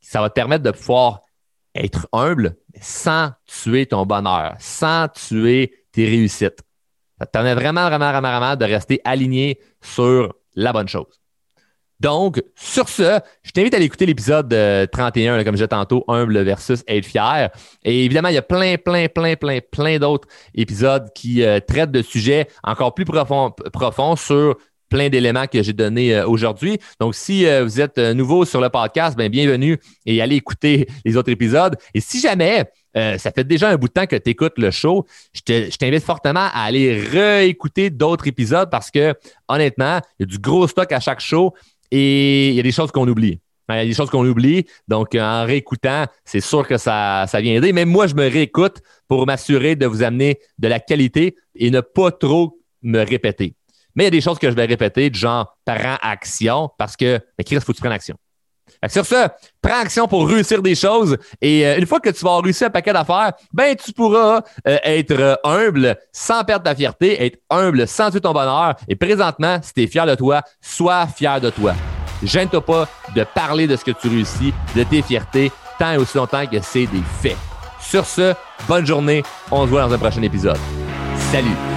Ça 0.01 0.19
va 0.19 0.29
te 0.29 0.33
permettre 0.33 0.63
de 0.63 0.71
pouvoir 0.71 1.21
être 1.75 2.07
humble 2.11 2.57
sans 2.81 3.33
tuer 3.45 3.85
ton 3.85 4.07
bonheur, 4.07 4.55
sans 4.57 5.09
tuer 5.09 5.85
tes 5.91 6.05
réussites. 6.05 6.63
Ça 7.19 7.25
te 7.25 7.31
permet 7.31 7.55
vraiment, 7.55 7.87
vraiment, 7.87 8.11
vraiment, 8.11 8.39
vraiment 8.39 8.55
de 8.55 8.65
rester 8.65 9.01
aligné 9.03 9.59
sur 9.81 10.33
la 10.55 10.73
bonne 10.73 10.87
chose. 10.87 11.19
Donc, 11.99 12.43
sur 12.55 12.89
ce, 12.89 13.19
je 13.41 13.51
t'invite 13.51 13.73
à 13.73 13.77
aller 13.77 13.87
écouter 13.87 14.05
l'épisode 14.05 14.49
31, 14.91 15.43
comme 15.43 15.53
je 15.53 15.57
disais 15.57 15.67
tantôt, 15.67 16.03
humble 16.07 16.39
versus 16.43 16.83
être 16.87 17.05
fier. 17.05 17.49
Et 17.83 18.05
évidemment, 18.05 18.29
il 18.29 18.35
y 18.35 18.37
a 18.37 18.43
plein, 18.43 18.75
plein, 18.77 19.07
plein, 19.07 19.35
plein, 19.35 19.59
plein 19.71 19.97
d'autres 19.97 20.27
épisodes 20.53 21.07
qui 21.15 21.43
euh, 21.43 21.59
traitent 21.59 21.91
de 21.91 22.03
sujets 22.03 22.47
encore 22.63 22.93
plus 22.93 23.05
profonds 23.05 23.51
profond 23.73 24.15
sur 24.15 24.57
plein 24.89 25.09
d'éléments 25.09 25.47
que 25.47 25.61
j'ai 25.61 25.73
donnés 25.73 26.15
euh, 26.15 26.27
aujourd'hui. 26.27 26.79
Donc, 26.99 27.15
si 27.15 27.45
euh, 27.45 27.63
vous 27.63 27.81
êtes 27.81 27.97
euh, 27.97 28.13
nouveau 28.13 28.45
sur 28.45 28.61
le 28.61 28.69
podcast, 28.69 29.17
bien, 29.17 29.29
bienvenue 29.29 29.77
et 30.05 30.21
allez 30.21 30.35
écouter 30.35 30.87
les 31.05 31.17
autres 31.17 31.31
épisodes. 31.31 31.75
Et 31.93 32.01
si 32.01 32.19
jamais 32.19 32.65
ça 33.17 33.31
fait 33.31 33.43
déjà 33.43 33.69
un 33.69 33.75
bout 33.75 33.87
de 33.87 33.93
temps 33.93 34.05
que 34.05 34.15
tu 34.15 34.31
écoutes 34.31 34.57
le 34.57 34.71
show, 34.71 35.05
je 35.33 35.75
t'invite 35.77 36.03
fortement 36.03 36.47
à 36.53 36.63
aller 36.63 36.99
réécouter 36.99 37.89
d'autres 37.89 38.27
épisodes 38.27 38.69
parce 38.69 38.91
que, 38.91 39.13
honnêtement, 39.47 39.99
il 40.19 40.23
y 40.23 40.23
a 40.23 40.25
du 40.25 40.39
gros 40.39 40.67
stock 40.67 40.91
à 40.91 40.99
chaque 40.99 41.19
show 41.19 41.53
et 41.91 42.49
il 42.49 42.55
y 42.55 42.59
a 42.59 42.63
des 42.63 42.71
choses 42.71 42.91
qu'on 42.91 43.07
oublie. 43.07 43.39
Il 43.69 43.75
y 43.75 43.79
a 43.79 43.85
des 43.85 43.93
choses 43.93 44.09
qu'on 44.09 44.25
oublie. 44.25 44.65
Donc, 44.87 45.13
en 45.15 45.45
réécoutant, 45.45 46.05
c'est 46.23 46.39
sûr 46.39 46.65
que 46.65 46.77
ça, 46.77 47.25
ça 47.27 47.41
vient 47.41 47.55
aider. 47.55 47.73
Même 47.73 47.89
moi, 47.89 48.07
je 48.07 48.15
me 48.15 48.29
réécoute 48.29 48.77
pour 49.07 49.25
m'assurer 49.25 49.75
de 49.75 49.85
vous 49.85 50.03
amener 50.03 50.39
de 50.57 50.67
la 50.69 50.79
qualité 50.79 51.35
et 51.55 51.69
ne 51.69 51.81
pas 51.81 52.11
trop 52.11 52.59
me 52.81 53.03
répéter. 53.03 53.55
Mais 53.95 54.03
il 54.03 54.05
y 54.05 54.07
a 54.07 54.11
des 54.11 54.21
choses 54.21 54.39
que 54.39 54.49
je 54.49 54.55
vais 54.55 54.65
répéter, 54.65 55.09
du 55.09 55.19
genre 55.19 55.57
prends 55.65 55.97
action, 56.01 56.69
parce 56.77 56.95
que, 56.95 57.19
mais 57.37 57.43
Chris, 57.43 57.55
faut 57.55 57.73
que 57.73 57.77
tu 57.77 57.81
prennes 57.81 57.91
action. 57.91 58.15
Sur 58.87 59.05
ce, 59.05 59.27
prends 59.61 59.81
action 59.81 60.07
pour 60.07 60.27
réussir 60.27 60.61
des 60.61 60.75
choses. 60.75 61.17
Et 61.41 61.65
euh, 61.65 61.77
une 61.77 61.85
fois 61.85 61.99
que 61.99 62.09
tu 62.09 62.23
vas 62.23 62.39
réussir 62.39 62.67
un 62.67 62.69
paquet 62.69 62.93
d'affaires, 62.93 63.33
ben 63.53 63.75
tu 63.75 63.91
pourras 63.91 64.41
euh, 64.67 64.77
être 64.83 65.39
humble 65.43 65.97
sans 66.11 66.43
perdre 66.43 66.63
ta 66.63 66.75
fierté, 66.75 67.25
être 67.25 67.39
humble 67.49 67.87
sans 67.87 68.11
tuer 68.11 68.21
ton 68.21 68.33
bonheur. 68.33 68.75
Et 68.87 68.95
présentement, 68.95 69.59
si 69.61 69.73
tu 69.73 69.87
fier 69.87 70.05
de 70.05 70.15
toi, 70.15 70.41
sois 70.61 71.07
fier 71.07 71.39
de 71.41 71.49
toi. 71.49 71.73
Gêne-toi 72.23 72.65
pas 72.65 72.87
de 73.15 73.23
parler 73.23 73.67
de 73.67 73.75
ce 73.75 73.85
que 73.85 73.91
tu 73.91 74.07
réussis, 74.07 74.53
de 74.75 74.83
tes 74.83 75.01
fiertés, 75.01 75.51
tant 75.77 75.91
et 75.91 75.97
aussi 75.97 76.17
longtemps 76.17 76.45
que 76.45 76.57
c'est 76.61 76.87
des 76.87 77.03
faits. 77.21 77.37
Sur 77.79 78.05
ce, 78.05 78.33
bonne 78.67 78.85
journée. 78.85 79.23
On 79.51 79.65
se 79.65 79.69
voit 79.69 79.81
dans 79.81 79.93
un 79.93 79.97
prochain 79.97 80.21
épisode. 80.23 80.57
Salut! 81.31 81.76